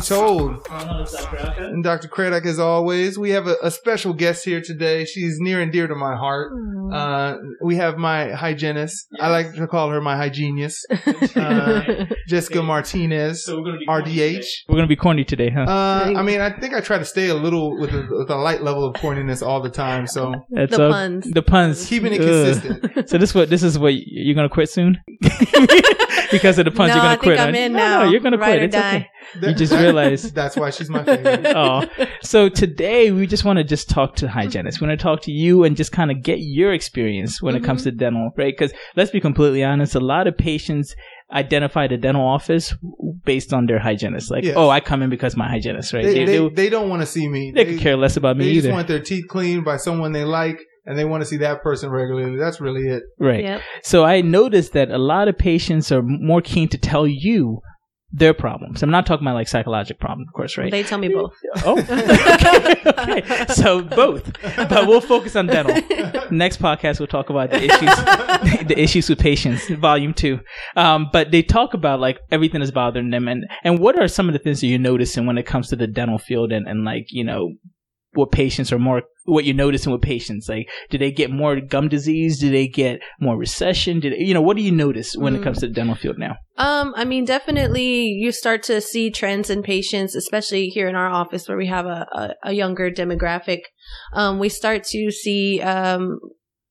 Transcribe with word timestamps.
be 0.00 0.06
told. 0.06 0.66
And 1.58 1.84
Dr. 1.84 2.08
Cradoc, 2.08 2.44
as 2.46 2.58
always, 2.58 3.18
we 3.18 3.30
have 3.30 3.46
a, 3.46 3.56
a, 3.62 3.70
special 3.70 4.12
guest 4.12 4.44
here 4.44 4.60
today. 4.60 5.04
She's 5.04 5.38
near 5.38 5.60
and 5.60 5.72
dear 5.72 5.86
to 5.86 5.94
my 5.94 6.16
heart. 6.16 6.52
Uh, 6.92 7.36
we 7.62 7.76
have 7.76 7.96
my 7.98 8.30
hygienist. 8.32 9.08
Yes. 9.12 9.22
I 9.22 9.28
like 9.30 9.54
to 9.54 9.66
call 9.66 9.90
her 9.90 10.00
my 10.00 10.16
hygienist, 10.16 10.86
uh, 11.36 12.06
Jessica 12.26 12.62
Martinez, 12.62 13.44
so 13.44 13.62
we're 13.62 13.78
RDH. 13.88 14.44
We're 14.68 14.76
going 14.76 14.86
to 14.86 14.88
be 14.88 14.96
corny 14.96 15.24
today, 15.24 15.50
huh? 15.50 15.62
Uh, 15.62 16.14
I 16.16 16.22
mean, 16.22 16.40
I 16.40 16.50
think 16.50 16.74
I 16.74 16.80
try 16.80 16.98
to 16.98 17.04
stay 17.04 17.28
a 17.28 17.34
little 17.34 17.78
with 17.78 17.90
a, 17.90 18.08
with 18.10 18.30
a 18.30 18.36
light 18.36 18.62
level 18.62 18.84
of 18.84 18.94
corniness 18.96 19.46
all 19.46 19.60
the 19.60 19.70
time. 19.70 20.06
So 20.06 20.34
That's 20.50 20.72
the 20.72 20.90
puns, 20.90 21.30
the 21.30 21.42
puns, 21.42 21.86
keeping 21.86 22.12
it 22.12 22.18
consistent. 22.18 23.08
so 23.08 23.18
this 23.18 23.34
what 23.34 23.50
this 23.50 23.62
is 23.62 23.78
what 23.78 23.94
you're 23.94 24.34
going 24.34 24.48
to 24.48 24.52
quit 24.52 24.68
soon 24.68 24.98
because 26.30 26.58
of 26.58 26.64
the 26.64 26.70
puns. 26.70 26.88
No, 26.88 26.94
you're 26.94 27.04
going 27.04 27.18
to 27.18 27.22
quit. 27.22 27.40
I'm 27.40 27.54
in 27.54 27.72
now. 27.72 28.04
No, 28.04 28.10
you're 28.10 28.20
going 28.20 28.32
to 28.32 28.38
quit. 28.38 28.62
It's 28.62 28.74
die. 28.74 28.96
okay. 28.96 29.08
You 29.40 29.54
just 29.54 29.72
realized 29.72 30.34
that's 30.34 30.56
why 30.56 30.70
she's 30.70 30.90
my 30.90 31.04
favorite. 31.04 31.46
oh, 31.56 31.84
so 32.22 32.48
today 32.48 33.10
we 33.10 33.26
just 33.26 33.44
want 33.44 33.58
to 33.58 33.64
just 33.64 33.88
talk 33.88 34.16
to 34.16 34.28
hygienists. 34.28 34.80
We 34.80 34.86
want 34.86 34.98
to 34.98 35.02
talk 35.02 35.22
to 35.22 35.32
you 35.32 35.64
and 35.64 35.76
just 35.76 35.92
kind 35.92 36.10
of 36.10 36.22
get 36.22 36.38
your 36.40 36.72
experience 36.72 37.40
when 37.40 37.54
mm-hmm. 37.54 37.64
it 37.64 37.66
comes 37.66 37.82
mm-hmm. 37.82 37.90
to 37.90 37.96
dental, 37.96 38.30
right? 38.36 38.54
Because 38.56 38.72
let's 38.96 39.10
be 39.10 39.20
completely 39.20 39.64
honest, 39.64 39.94
a 39.94 40.00
lot 40.00 40.26
of 40.26 40.36
patients 40.36 40.94
identify 41.32 41.86
the 41.86 41.96
dental 41.96 42.26
office 42.26 42.74
based 43.24 43.52
on 43.52 43.66
their 43.66 43.78
hygienist. 43.78 44.30
Like, 44.30 44.44
yes. 44.44 44.54
oh, 44.56 44.68
I 44.68 44.80
come 44.80 45.02
in 45.02 45.10
because 45.10 45.36
my 45.36 45.48
hygienist, 45.48 45.92
right? 45.92 46.04
They, 46.04 46.24
they, 46.24 46.38
they, 46.38 46.48
they 46.48 46.68
don't 46.68 46.88
want 46.88 47.02
to 47.02 47.06
see 47.06 47.28
me. 47.28 47.52
They, 47.52 47.64
they 47.64 47.72
could 47.72 47.80
care 47.80 47.96
less 47.96 48.16
about 48.16 48.36
me 48.36 48.46
they 48.46 48.50
either. 48.52 48.68
Just 48.68 48.74
want 48.74 48.88
their 48.88 49.00
teeth 49.00 49.26
cleaned 49.28 49.64
by 49.64 49.76
someone 49.76 50.12
they 50.12 50.24
like 50.24 50.60
and 50.86 50.98
they 50.98 51.04
want 51.04 51.22
to 51.22 51.26
see 51.26 51.36
that 51.38 51.62
person 51.62 51.90
regularly. 51.90 52.36
That's 52.36 52.60
really 52.60 52.88
it. 52.88 53.04
Right. 53.18 53.44
Yep. 53.44 53.62
So 53.82 54.04
I 54.04 54.22
noticed 54.22 54.72
that 54.72 54.90
a 54.90 54.98
lot 54.98 55.28
of 55.28 55.38
patients 55.38 55.92
are 55.92 56.02
more 56.02 56.40
keen 56.40 56.68
to 56.68 56.78
tell 56.78 57.06
you 57.06 57.60
their 58.12 58.34
problems. 58.34 58.82
I'm 58.82 58.90
not 58.90 59.06
talking 59.06 59.26
about 59.26 59.34
like 59.34 59.48
psychological 59.48 59.98
problem, 60.00 60.26
of 60.26 60.34
course, 60.34 60.58
right? 60.58 60.70
They 60.70 60.82
tell 60.82 60.98
me 60.98 61.08
both. 61.08 61.32
Oh, 61.64 61.78
okay, 61.78 63.20
okay. 63.20 63.46
So 63.54 63.82
both, 63.82 64.32
but 64.56 64.86
we'll 64.88 65.00
focus 65.00 65.36
on 65.36 65.46
dental. 65.46 65.74
Next 66.30 66.60
podcast, 66.60 66.98
we'll 66.98 67.06
talk 67.06 67.30
about 67.30 67.50
the 67.50 67.62
issues, 67.62 68.66
the 68.66 68.74
issues 68.76 69.08
with 69.08 69.20
patients, 69.20 69.68
volume 69.68 70.12
two. 70.12 70.40
Um, 70.76 71.08
but 71.12 71.30
they 71.30 71.42
talk 71.42 71.72
about 71.74 72.00
like 72.00 72.18
everything 72.32 72.62
is 72.62 72.72
bothering 72.72 73.10
them, 73.10 73.28
and 73.28 73.46
and 73.62 73.78
what 73.78 73.98
are 74.00 74.08
some 74.08 74.28
of 74.28 74.32
the 74.32 74.40
things 74.40 74.60
that 74.60 74.66
you're 74.66 74.78
noticing 74.78 75.26
when 75.26 75.38
it 75.38 75.46
comes 75.46 75.68
to 75.68 75.76
the 75.76 75.86
dental 75.86 76.18
field, 76.18 76.52
and 76.52 76.66
and 76.66 76.84
like 76.84 77.06
you 77.10 77.22
know 77.22 77.52
what 78.12 78.32
patients 78.32 78.72
are 78.72 78.78
more 78.78 79.02
what 79.24 79.44
you're 79.44 79.54
noticing 79.54 79.92
with 79.92 80.02
patients 80.02 80.48
like 80.48 80.68
do 80.88 80.98
they 80.98 81.12
get 81.12 81.30
more 81.30 81.60
gum 81.60 81.88
disease? 81.88 82.38
Do 82.40 82.50
they 82.50 82.66
get 82.66 83.00
more 83.20 83.36
recession? 83.36 84.00
Did 84.00 84.14
you 84.18 84.34
know 84.34 84.42
what 84.42 84.56
do 84.56 84.62
you 84.62 84.72
notice 84.72 85.14
when 85.16 85.34
mm. 85.34 85.40
it 85.40 85.44
comes 85.44 85.60
to 85.60 85.68
the 85.68 85.72
dental 85.72 85.94
field 85.94 86.18
now? 86.18 86.36
Um 86.56 86.92
i 86.96 87.04
mean 87.04 87.24
definitely 87.24 88.08
you 88.08 88.32
start 88.32 88.62
to 88.64 88.80
see 88.80 89.10
trends 89.10 89.50
in 89.50 89.62
patients 89.62 90.14
especially 90.14 90.66
here 90.66 90.88
in 90.88 90.96
our 90.96 91.08
office 91.08 91.48
where 91.48 91.58
we 91.58 91.66
have 91.68 91.86
a, 91.86 92.06
a, 92.12 92.50
a 92.50 92.52
younger 92.52 92.90
demographic. 92.90 93.60
Um 94.12 94.38
we 94.38 94.48
start 94.48 94.84
to 94.84 95.10
see 95.10 95.60
um 95.60 96.18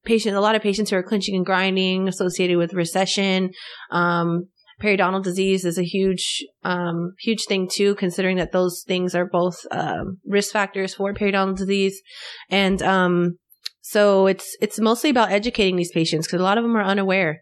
patient 0.04 0.36
a 0.36 0.42
lot 0.42 0.56
of 0.56 0.62
patients 0.62 0.90
who 0.90 0.98
are 0.98 1.04
clinching 1.04 1.36
and 1.36 1.45
grinding 1.45 2.08
associated 2.08 2.58
with 2.58 2.73
recession. 2.73 3.52
Um 3.92 4.48
periodontal 4.82 5.24
disease 5.24 5.66
is 5.66 5.78
a 5.78 5.84
huge, 5.84 6.46
um, 6.64 7.14
huge 7.20 7.46
thing 7.46 7.70
too, 7.72 7.96
considering 7.96 8.38
that 8.38 8.52
those 8.52 8.84
things 8.88 9.16
are 9.16 9.26
both 9.26 9.66
um, 9.72 10.18
risk 10.26 10.52
factors 10.52 10.94
for 10.94 11.14
periodontal 11.14 11.58
disease. 11.58 12.02
And 12.50 12.82
um, 12.82 13.38
so 13.82 14.28
it's 14.28 14.56
it's 14.62 14.80
mostly 14.80 15.10
about 15.10 15.32
educating 15.32 15.76
these 15.76 15.92
patients 15.92 16.28
because 16.28 16.40
a 16.40 16.44
lot 16.44 16.58
of 16.58 16.64
them 16.64 16.76
are 16.76 16.84
unaware. 16.84 17.42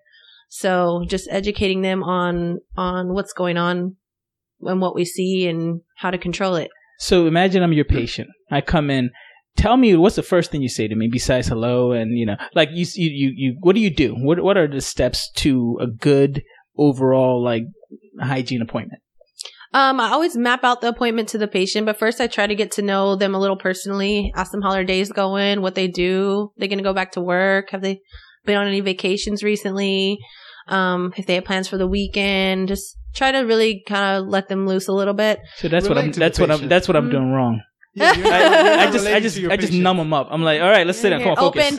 So 0.49 1.03
just 1.07 1.27
educating 1.29 1.81
them 1.81 2.03
on 2.03 2.59
on 2.75 3.13
what's 3.13 3.33
going 3.33 3.57
on 3.57 3.97
and 4.61 4.81
what 4.81 4.95
we 4.95 5.05
see 5.05 5.47
and 5.47 5.81
how 5.97 6.11
to 6.11 6.17
control 6.17 6.55
it. 6.55 6.69
So 6.99 7.27
imagine 7.27 7.63
I'm 7.63 7.73
your 7.73 7.85
patient. 7.85 8.29
I 8.49 8.61
come 8.61 8.89
in. 8.89 9.11
Tell 9.55 9.75
me 9.75 9.95
what's 9.95 10.15
the 10.15 10.23
first 10.23 10.51
thing 10.51 10.61
you 10.61 10.69
say 10.69 10.87
to 10.87 10.95
me 10.95 11.09
besides 11.11 11.47
hello 11.47 11.91
and 11.91 12.17
you 12.17 12.25
know 12.25 12.37
like 12.53 12.69
you 12.71 12.85
you 12.95 13.09
you, 13.09 13.33
you 13.35 13.57
what 13.61 13.75
do 13.75 13.81
you 13.81 13.89
do? 13.89 14.13
What 14.13 14.41
what 14.41 14.57
are 14.57 14.67
the 14.67 14.81
steps 14.81 15.29
to 15.37 15.77
a 15.81 15.87
good 15.87 16.43
overall 16.77 17.43
like 17.43 17.63
hygiene 18.19 18.61
appointment? 18.61 19.01
Um, 19.73 19.99
I 19.99 20.11
always 20.11 20.37
map 20.37 20.63
out 20.63 20.81
the 20.81 20.87
appointment 20.87 21.29
to 21.29 21.37
the 21.37 21.47
patient, 21.47 21.85
but 21.85 21.99
first 21.99 22.21
I 22.21 22.27
try 22.27 22.47
to 22.47 22.55
get 22.55 22.71
to 22.73 22.81
know 22.81 23.15
them 23.15 23.35
a 23.35 23.39
little 23.39 23.57
personally, 23.57 24.31
ask 24.35 24.51
them 24.51 24.61
how 24.61 24.71
their 24.71 24.85
day's 24.85 25.11
going, 25.11 25.61
what 25.61 25.75
they 25.75 25.87
do. 25.87 26.51
They're 26.57 26.69
going 26.69 26.77
to 26.77 26.83
go 26.83 26.93
back 26.93 27.11
to 27.13 27.21
work. 27.21 27.71
Have 27.71 27.81
they 27.81 27.99
been 28.45 28.57
on 28.57 28.67
any 28.67 28.79
vacations 28.79 29.43
recently? 29.43 30.19
Um, 30.69 31.13
if 31.17 31.25
they 31.25 31.35
have 31.35 31.45
plans 31.45 31.67
for 31.67 31.77
the 31.77 31.87
weekend, 31.87 32.69
just 32.69 32.97
try 33.13 33.31
to 33.31 33.39
really 33.39 33.83
kind 33.87 34.17
of 34.17 34.27
let 34.27 34.47
them 34.47 34.67
loose 34.67 34.87
a 34.87 34.93
little 34.93 35.13
bit. 35.13 35.39
So 35.57 35.67
that's 35.67 35.89
Relate 35.89 35.95
what 35.95 36.05
I'm, 36.05 36.11
that's 36.11 36.39
what 36.39 36.51
I'm, 36.51 36.67
that's 36.67 36.87
what 36.87 36.95
I'm 36.95 37.03
mm-hmm. 37.03 37.11
doing 37.11 37.31
wrong. 37.31 37.61
Yeah, 37.97 38.13
I, 38.79 38.87
I, 38.87 38.91
just, 38.91 39.07
I 39.07 39.19
just, 39.19 39.37
I 39.39 39.57
just 39.57 39.73
numb 39.73 39.97
them 39.97 40.13
up. 40.13 40.27
I'm 40.29 40.43
like, 40.43 40.61
all 40.61 40.69
right, 40.69 40.85
let's 40.85 40.99
sit 40.99 41.09
down. 41.09 41.21
Come 41.21 41.31
on, 41.31 41.37
focus. 41.37 41.75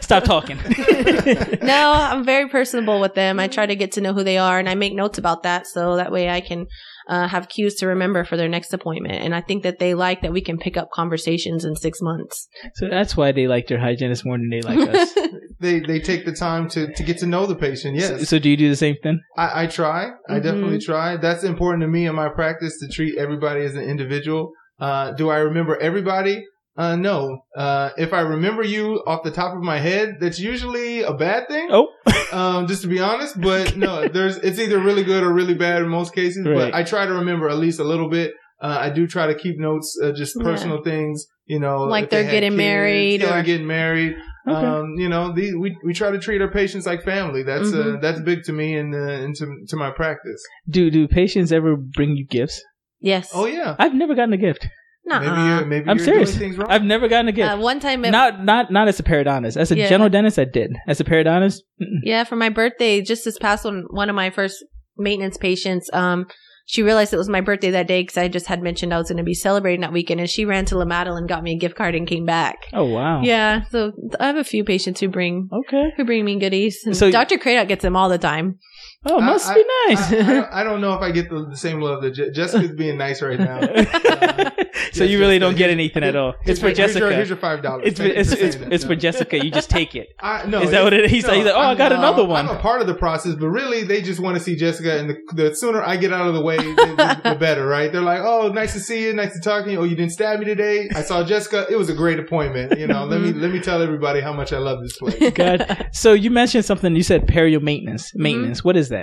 Stop 0.04 0.24
talking. 0.24 0.58
no, 1.62 1.92
I'm 1.92 2.24
very 2.24 2.48
personable 2.48 3.00
with 3.00 3.14
them. 3.14 3.38
I 3.38 3.46
try 3.46 3.66
to 3.66 3.76
get 3.76 3.92
to 3.92 4.00
know 4.00 4.12
who 4.12 4.24
they 4.24 4.36
are, 4.36 4.58
and 4.58 4.68
I 4.68 4.74
make 4.74 4.92
notes 4.92 5.16
about 5.16 5.44
that, 5.44 5.68
so 5.68 5.94
that 5.96 6.10
way 6.10 6.28
I 6.28 6.40
can 6.40 6.66
uh, 7.08 7.28
have 7.28 7.48
cues 7.48 7.76
to 7.76 7.86
remember 7.86 8.24
for 8.24 8.36
their 8.36 8.48
next 8.48 8.72
appointment. 8.72 9.22
And 9.22 9.34
I 9.34 9.40
think 9.40 9.62
that 9.62 9.78
they 9.78 9.94
like 9.94 10.22
that 10.22 10.32
we 10.32 10.40
can 10.40 10.58
pick 10.58 10.76
up 10.76 10.90
conversations 10.92 11.64
in 11.64 11.76
six 11.76 12.00
months. 12.00 12.48
So 12.74 12.88
that's 12.88 13.16
why 13.16 13.32
they 13.32 13.46
like 13.46 13.68
their 13.68 13.80
hygienist 13.80 14.24
more 14.24 14.38
than 14.38 14.50
they 14.50 14.62
like 14.62 14.88
us. 14.88 15.14
they 15.60 15.80
they 15.80 16.00
take 16.00 16.24
the 16.24 16.32
time 16.32 16.68
to, 16.70 16.92
to 16.92 17.02
get 17.02 17.18
to 17.18 17.26
know 17.26 17.46
the 17.46 17.56
patient. 17.56 17.96
Yes. 17.96 18.08
So, 18.08 18.24
so 18.24 18.38
do 18.38 18.48
you 18.48 18.56
do 18.56 18.68
the 18.68 18.76
same 18.76 18.96
thing? 19.02 19.20
I, 19.36 19.64
I 19.64 19.66
try. 19.66 20.06
Mm-hmm. 20.06 20.34
I 20.34 20.38
definitely 20.40 20.80
try. 20.80 21.16
That's 21.16 21.44
important 21.44 21.82
to 21.82 21.88
me 21.88 22.06
in 22.06 22.14
my 22.14 22.28
practice 22.28 22.78
to 22.80 22.88
treat 22.88 23.16
everybody 23.18 23.62
as 23.62 23.74
an 23.74 23.82
individual. 23.82 24.52
Uh, 24.78 25.12
do 25.12 25.30
I 25.30 25.38
remember 25.38 25.76
everybody? 25.76 26.44
Uh, 26.76 26.96
no. 26.96 27.44
Uh, 27.56 27.90
if 27.96 28.12
I 28.12 28.20
remember 28.20 28.62
you 28.62 29.02
off 29.06 29.22
the 29.22 29.30
top 29.30 29.54
of 29.54 29.62
my 29.62 29.78
head, 29.78 30.16
that's 30.20 30.38
usually 30.38 31.02
a 31.02 31.12
bad 31.12 31.46
thing. 31.48 31.68
Oh. 31.70 31.88
um, 32.32 32.66
just 32.66 32.82
to 32.82 32.88
be 32.88 33.00
honest, 33.00 33.40
but 33.40 33.76
no, 33.76 34.08
there's, 34.08 34.36
it's 34.38 34.58
either 34.58 34.78
really 34.80 35.04
good 35.04 35.22
or 35.22 35.32
really 35.32 35.54
bad 35.54 35.82
in 35.82 35.88
most 35.88 36.14
cases, 36.14 36.44
right. 36.46 36.56
but 36.56 36.74
I 36.74 36.82
try 36.82 37.06
to 37.06 37.12
remember 37.14 37.48
at 37.48 37.58
least 37.58 37.78
a 37.78 37.84
little 37.84 38.10
bit. 38.10 38.32
Uh, 38.60 38.76
I 38.80 38.90
do 38.90 39.06
try 39.06 39.26
to 39.26 39.34
keep 39.34 39.58
notes, 39.58 39.96
uh, 40.02 40.12
just 40.12 40.36
personal 40.40 40.78
yeah. 40.78 40.90
things, 40.90 41.26
you 41.46 41.60
know, 41.60 41.82
like 41.84 42.10
they're 42.10 42.24
they 42.24 42.30
getting 42.30 42.52
kids, 42.52 42.58
married 42.58 43.20
yeah, 43.20 43.38
or 43.38 43.42
getting 43.42 43.66
married. 43.66 44.16
Okay. 44.48 44.66
Um, 44.66 44.94
you 44.96 45.08
know, 45.08 45.32
the, 45.32 45.54
we, 45.54 45.76
we 45.84 45.94
try 45.94 46.10
to 46.10 46.18
treat 46.18 46.40
our 46.40 46.50
patients 46.50 46.86
like 46.86 47.02
family. 47.02 47.42
That's, 47.42 47.72
uh, 47.72 47.76
mm-hmm. 47.76 47.96
uh, 47.96 48.00
that's 48.00 48.20
big 48.20 48.42
to 48.44 48.52
me 48.52 48.76
and, 48.76 48.94
uh, 48.94 48.98
into, 48.98 49.46
to 49.68 49.76
my 49.76 49.90
practice. 49.90 50.42
Do, 50.68 50.90
do 50.90 51.08
patients 51.08 51.52
ever 51.52 51.76
bring 51.76 52.16
you 52.16 52.26
gifts? 52.26 52.62
Yes. 53.04 53.30
Oh 53.34 53.44
yeah. 53.44 53.76
I've 53.78 53.94
never 53.94 54.14
gotten 54.14 54.32
a 54.32 54.38
gift. 54.38 54.66
No, 55.06 55.20
maybe 55.20 55.42
you're, 55.42 55.64
maybe 55.66 55.90
I'm 55.90 55.98
you're 55.98 56.06
serious. 56.06 56.30
Doing 56.30 56.40
things 56.40 56.56
wrong. 56.56 56.70
I've 56.70 56.82
never 56.82 57.06
gotten 57.06 57.28
a 57.28 57.32
gift. 57.32 57.52
Uh, 57.52 57.58
one 57.58 57.78
time, 57.78 58.02
it, 58.06 58.10
not 58.10 58.42
not 58.42 58.72
not 58.72 58.88
as 58.88 58.98
a 58.98 59.02
periodontist. 59.02 59.58
As 59.58 59.70
a 59.70 59.76
yeah. 59.76 59.88
general 59.90 60.08
dentist, 60.08 60.38
I 60.38 60.46
did. 60.46 60.74
As 60.88 61.00
a 61.00 61.04
periodontist, 61.04 61.58
mm-mm. 61.80 61.98
yeah. 62.02 62.24
For 62.24 62.36
my 62.36 62.48
birthday, 62.48 63.02
just 63.02 63.26
this 63.26 63.38
past 63.38 63.66
one, 63.66 63.84
one 63.90 64.08
of 64.08 64.16
my 64.16 64.30
first 64.30 64.64
maintenance 64.96 65.36
patients, 65.36 65.90
um, 65.92 66.26
she 66.64 66.82
realized 66.82 67.12
it 67.12 67.18
was 67.18 67.28
my 67.28 67.42
birthday 67.42 67.70
that 67.72 67.86
day 67.86 68.00
because 68.00 68.16
I 68.16 68.28
just 68.28 68.46
had 68.46 68.62
mentioned 68.62 68.94
I 68.94 68.98
was 68.98 69.08
going 69.08 69.18
to 69.18 69.24
be 69.24 69.34
celebrating 69.34 69.82
that 69.82 69.92
weekend, 69.92 70.20
and 70.20 70.30
she 70.30 70.46
ran 70.46 70.64
to 70.66 70.78
La 70.78 70.86
Madeleine 70.86 71.18
and 71.18 71.28
got 71.28 71.42
me 71.42 71.52
a 71.52 71.58
gift 71.58 71.76
card 71.76 71.94
and 71.94 72.08
came 72.08 72.24
back. 72.24 72.56
Oh 72.72 72.86
wow! 72.86 73.20
Yeah, 73.20 73.64
so 73.70 73.92
I 74.18 74.28
have 74.28 74.36
a 74.36 74.44
few 74.44 74.64
patients 74.64 75.00
who 75.00 75.08
bring 75.08 75.50
okay 75.52 75.92
who 75.98 76.06
bring 76.06 76.24
me 76.24 76.38
goodies. 76.38 76.80
And 76.86 76.96
so 76.96 77.10
Dr. 77.10 77.36
Cradoc 77.36 77.68
gets 77.68 77.82
them 77.82 77.94
all 77.94 78.08
the 78.08 78.16
time. 78.16 78.58
Oh, 79.06 79.20
must 79.20 79.48
I, 79.48 79.54
be 79.54 79.64
nice. 79.88 80.12
I, 80.12 80.16
I, 80.16 80.22
don't, 80.22 80.52
I, 80.52 80.64
don't, 80.64 80.80
know 80.80 80.94
if 80.94 81.02
I 81.02 81.10
get 81.10 81.28
the, 81.28 81.44
the 81.44 81.56
same 81.56 81.80
love 81.80 82.02
that 82.02 82.12
Je- 82.12 82.30
Jessica's 82.30 82.72
being 82.72 82.96
nice 82.96 83.20
right 83.20 83.38
now. 83.38 83.58
Uh, 83.58 83.84
so 84.92 85.04
yes, 85.04 85.10
you 85.10 85.18
really 85.18 85.38
Jessica. 85.38 85.40
don't 85.40 85.56
get 85.56 85.70
anything 85.70 86.02
at 86.04 86.16
all. 86.16 86.34
It's 86.44 86.60
for 86.60 86.72
Jessica. 86.72 87.12
Here's 87.12 87.28
your 87.28 87.36
five 87.36 87.62
dollars. 87.62 87.84
It's, 87.86 88.00
it's, 88.00 88.32
it's, 88.32 88.56
it's, 88.56 88.84
for 88.84 88.96
Jessica. 88.96 89.44
You 89.44 89.50
just 89.50 89.68
take 89.68 89.94
it. 89.94 90.08
I, 90.20 90.46
no, 90.46 90.62
is 90.62 90.70
that 90.70 90.82
what 90.82 90.94
it 90.94 91.04
is? 91.04 91.10
He's, 91.10 91.26
no, 91.26 91.34
like, 91.34 91.46
oh, 91.54 91.58
i 91.58 91.74
got 91.74 91.92
another 91.92 92.24
one. 92.24 92.48
I'm 92.48 92.56
a 92.56 92.58
part 92.58 92.80
of 92.80 92.86
the 92.86 92.94
process, 92.94 93.34
but 93.34 93.48
really, 93.48 93.84
they 93.84 94.00
just 94.00 94.20
want 94.20 94.38
to 94.38 94.42
see 94.42 94.56
Jessica, 94.56 94.98
and 94.98 95.10
the, 95.10 95.16
the 95.34 95.54
sooner 95.54 95.82
I 95.82 95.96
get 95.98 96.12
out 96.12 96.26
of 96.26 96.34
the 96.34 96.42
way, 96.42 96.56
the, 96.56 97.20
the, 97.24 97.34
better, 97.38 97.66
right? 97.66 97.92
They're 97.92 98.00
like, 98.00 98.20
oh, 98.22 98.48
nice 98.48 98.72
to 98.72 98.80
see 98.80 99.04
you, 99.04 99.12
nice 99.12 99.34
to 99.34 99.40
talk 99.40 99.64
to 99.66 99.70
you. 99.70 99.80
Oh, 99.80 99.84
you 99.84 99.96
didn't 99.96 100.12
stab 100.12 100.38
me 100.38 100.46
today. 100.46 100.88
I 100.94 101.02
saw 101.02 101.22
Jessica. 101.24 101.66
It 101.68 101.76
was 101.76 101.90
a 101.90 101.94
great 101.94 102.18
appointment. 102.18 102.78
You 102.78 102.86
know, 102.86 103.04
let 103.04 103.20
me 103.20 103.34
let 103.34 103.52
me 103.52 103.60
tell 103.60 103.82
everybody 103.82 104.20
how 104.20 104.32
much 104.32 104.52
I 104.54 104.58
love 104.58 104.80
this 104.82 104.96
place. 104.96 105.32
Good. 105.34 105.88
So 105.92 106.14
you 106.14 106.30
mentioned 106.30 106.64
something. 106.64 106.96
You 106.96 107.02
said 107.02 107.26
perio 107.26 107.60
maintenance. 107.60 108.14
Maintenance. 108.14 108.60
Mm-hmm. 108.60 108.68
What 108.68 108.76
is 108.76 108.88
that? 108.88 108.93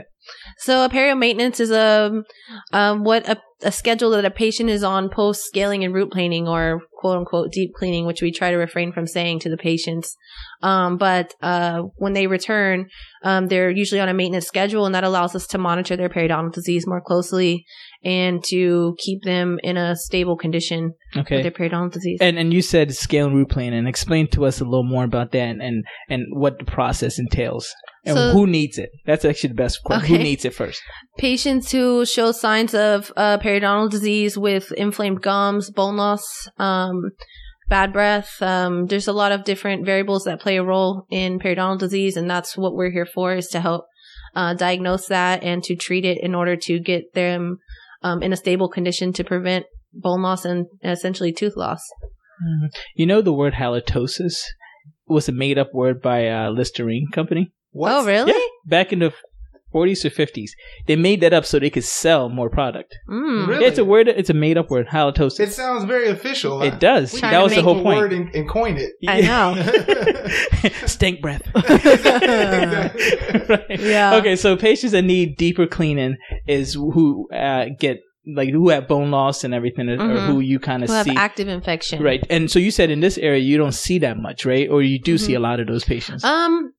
So 0.61 0.85
a 0.85 1.15
maintenance 1.15 1.59
is 1.59 1.71
a 1.71 2.23
um, 2.71 3.03
what 3.03 3.27
a, 3.27 3.41
a, 3.63 3.71
schedule 3.71 4.11
that 4.11 4.25
a 4.25 4.29
patient 4.29 4.69
is 4.69 4.83
on 4.83 5.09
post 5.09 5.43
scaling 5.45 5.83
and 5.83 5.91
root 5.91 6.11
planing 6.11 6.47
or 6.47 6.81
quote 6.93 7.17
unquote 7.17 7.51
deep 7.51 7.73
cleaning, 7.73 8.05
which 8.05 8.21
we 8.21 8.31
try 8.31 8.51
to 8.51 8.57
refrain 8.57 8.91
from 8.93 9.07
saying 9.07 9.39
to 9.39 9.49
the 9.49 9.57
patients. 9.57 10.15
Um, 10.61 10.97
but 10.97 11.33
uh, 11.41 11.81
when 11.95 12.13
they 12.13 12.27
return, 12.27 12.89
um, 13.23 13.47
they're 13.47 13.71
usually 13.71 13.99
on 13.99 14.07
a 14.07 14.13
maintenance 14.13 14.45
schedule, 14.45 14.85
and 14.85 14.93
that 14.93 15.03
allows 15.03 15.33
us 15.33 15.47
to 15.47 15.57
monitor 15.57 15.97
their 15.97 16.09
periodontal 16.09 16.53
disease 16.53 16.85
more 16.85 17.01
closely 17.01 17.65
and 18.03 18.43
to 18.43 18.95
keep 18.99 19.23
them 19.23 19.57
in 19.63 19.77
a 19.77 19.95
stable 19.95 20.37
condition 20.37 20.93
okay. 21.17 21.37
with 21.37 21.43
their 21.43 21.51
periodontal 21.51 21.91
disease. 21.91 22.19
And 22.21 22.37
and 22.37 22.53
you 22.53 22.61
said 22.61 22.93
scale 22.93 23.25
and 23.25 23.35
root 23.35 23.49
planing. 23.49 23.87
Explain 23.87 24.27
to 24.33 24.45
us 24.45 24.61
a 24.61 24.65
little 24.65 24.83
more 24.83 25.05
about 25.05 25.31
that 25.31 25.49
and 25.49 25.59
and, 25.59 25.85
and 26.07 26.25
what 26.29 26.59
the 26.59 26.65
process 26.65 27.17
entails. 27.17 27.73
And 28.03 28.17
So- 28.17 28.31
who 28.31 28.47
needs 28.47 28.77
it? 28.77 28.89
That's 29.05 29.25
actually 29.25 29.49
the 29.49 29.55
best 29.55 29.83
question. 29.83 30.15
Who 30.15 30.23
needs 30.23 30.43
it 30.45 30.53
first? 30.53 30.81
Patients 31.17 31.71
who 31.71 32.05
show 32.05 32.31
signs 32.31 32.73
of 32.73 33.11
uh, 33.15 33.37
periodontal 33.37 33.91
disease 33.91 34.37
with 34.37 34.71
inflamed 34.71 35.21
gums, 35.21 35.69
bone 35.69 35.97
loss, 35.97 36.49
um, 36.57 37.11
bad 37.69 37.93
breath. 37.93 38.41
Um, 38.41 38.87
there's 38.87 39.07
a 39.07 39.13
lot 39.13 39.31
of 39.31 39.43
different 39.43 39.85
variables 39.85 40.23
that 40.23 40.41
play 40.41 40.57
a 40.57 40.63
role 40.63 41.05
in 41.11 41.39
periodontal 41.39 41.77
disease, 41.77 42.17
and 42.17 42.29
that's 42.29 42.57
what 42.57 42.73
we're 42.73 42.91
here 42.91 43.05
for: 43.05 43.33
is 43.35 43.47
to 43.49 43.61
help 43.61 43.85
uh, 44.35 44.55
diagnose 44.55 45.07
that 45.07 45.43
and 45.43 45.63
to 45.63 45.75
treat 45.75 46.03
it 46.05 46.17
in 46.23 46.33
order 46.33 46.55
to 46.55 46.79
get 46.79 47.13
them 47.13 47.57
um, 48.01 48.23
in 48.23 48.33
a 48.33 48.37
stable 48.37 48.67
condition 48.67 49.13
to 49.13 49.23
prevent 49.23 49.65
bone 49.93 50.21
loss 50.21 50.43
and 50.45 50.65
essentially 50.83 51.31
tooth 51.31 51.55
loss. 51.55 51.81
You 52.95 53.05
know 53.05 53.21
the 53.21 53.33
word 53.33 53.53
halitosis 53.53 54.41
was 55.05 55.29
a 55.29 55.31
made 55.31 55.59
up 55.59 55.69
word 55.73 56.01
by 56.01 56.21
a 56.21 56.49
Listerine 56.49 57.07
Company 57.13 57.51
What? 57.71 57.91
Oh, 57.93 58.05
really? 58.05 58.33
back 58.65 58.91
in 58.93 58.99
the 58.99 59.13
40s 59.73 60.03
or 60.03 60.09
50s. 60.09 60.49
They 60.87 60.97
made 60.97 61.21
that 61.21 61.31
up 61.33 61.45
so 61.45 61.57
they 61.57 61.69
could 61.69 61.85
sell 61.85 62.27
more 62.27 62.49
product. 62.49 62.93
Mm. 63.09 63.47
Really? 63.47 63.65
It's 63.65 63.77
a 63.77 63.85
word. 63.85 64.09
It's 64.09 64.29
a 64.29 64.33
made 64.33 64.57
up 64.57 64.69
word. 64.69 64.87
Halitosis. 64.87 65.39
It 65.39 65.53
sounds 65.53 65.85
very 65.85 66.09
official. 66.09 66.61
it 66.61 66.79
does. 66.81 67.13
We 67.13 67.19
Trying 67.21 67.31
That 67.31 67.37
to 67.37 67.43
was 67.45 67.55
the 67.55 67.61
whole 67.61 67.79
a 67.79 67.83
point. 67.83 67.97
word 67.97 68.11
and, 68.13 68.35
and 68.35 68.49
coin 68.49 68.77
it. 68.77 68.91
I 69.07 69.21
know. 69.21 70.75
Stink 70.87 71.21
breath. 71.21 71.43
Right. 73.49 73.79
Yeah. 73.79 74.15
Okay, 74.15 74.35
so 74.35 74.55
patients 74.55 74.91
that 74.91 75.01
need 75.03 75.37
deeper 75.37 75.67
cleaning 75.67 76.17
is 76.47 76.73
who 76.73 77.29
uh, 77.31 77.65
get 77.79 77.99
like 78.35 78.49
who 78.49 78.69
have 78.69 78.87
bone 78.87 79.09
loss 79.11 79.43
and 79.43 79.53
everything, 79.53 79.89
or- 79.89 79.93
or 79.95 79.97
Mhm. 79.97 80.27
who 80.27 80.39
you 80.41 80.59
kind 80.59 80.83
of 80.83 80.89
Who 80.89 80.95
have 80.95 81.05
see. 81.07 81.15
active 81.15 81.47
infection. 81.47 82.03
Right, 82.03 82.23
and 82.29 82.51
so 82.51 82.59
you 82.59 82.69
said 82.71 82.89
in 82.91 82.99
this 82.99 83.17
area 83.17 83.39
you 83.39 83.57
don't 83.57 83.71
see 83.73 83.97
that 83.99 84.17
much, 84.17 84.45
right? 84.45 84.69
Or 84.69 84.81
you 84.83 84.99
do 84.99 85.17
see 85.17 85.33
a 85.33 85.39
lot 85.39 85.59
of 85.59 85.67
those 85.67 85.83
patients. 85.83 86.23
Um, 86.23 86.71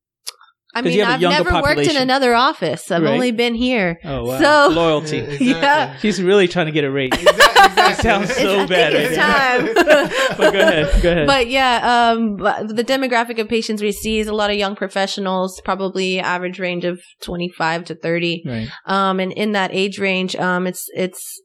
I 0.75 0.81
'Cause 0.81 0.93
mean, 0.93 1.03
I've 1.03 1.09
a 1.09 1.13
I've 1.13 1.21
younger 1.21 1.51
never 1.51 1.63
worked 1.63 1.81
in 1.91 1.97
another 1.97 2.35
office. 2.35 2.91
I've 2.91 3.03
Right. 3.03 3.13
only 3.13 3.31
been 3.31 3.55
here. 3.55 3.99
oh 4.05 4.25
wow, 4.25 4.41
so- 4.69 4.75
loyalty. 4.75 5.19
Yeah, 5.19 5.23
exactly. 5.31 5.47
Yeah. 5.51 5.97
She's 5.99 6.23
really 6.23 6.49
trying 6.49 6.67
to 6.67 6.73
get 6.73 6.85
a 6.85 6.91
raise. 6.91 7.11
Exactly. 7.13 7.39
That 7.77 7.99
sounds 8.01 8.35
so 8.35 8.61
I 8.61 8.67
bad. 8.67 8.93
think 8.93 9.11
it's 9.11 9.19
right 9.19 9.77
time. 9.77 10.37
but 10.39 10.53
go 10.53 10.59
ahead. 10.61 11.03
Go 11.03 11.11
ahead. 11.13 11.27
But 11.27 11.49
yeah, 11.49 12.11
um, 12.13 12.37
the 12.39 12.85
demographic 12.87 13.39
of 13.41 13.49
patients 13.49 13.83
we 13.83 13.93
see 13.93 14.19
is 14.19 14.29
a 14.29 14.33
lot 14.33 14.51
of 14.51 14.57
young 14.57 14.75
professionals, 14.75 15.61
probably 15.65 16.19
average 16.21 16.59
range 16.59 16.85
of 16.85 17.01
25 17.23 17.85
to 17.87 17.95
30. 17.95 18.43
right. 18.47 18.69
Um, 18.87 19.21
and 19.21 19.33
in 19.33 19.53
that 19.53 19.71
age 19.75 19.99
range, 19.99 20.35
um, 20.37 20.67
it's, 20.67 20.87
it's 20.95 21.41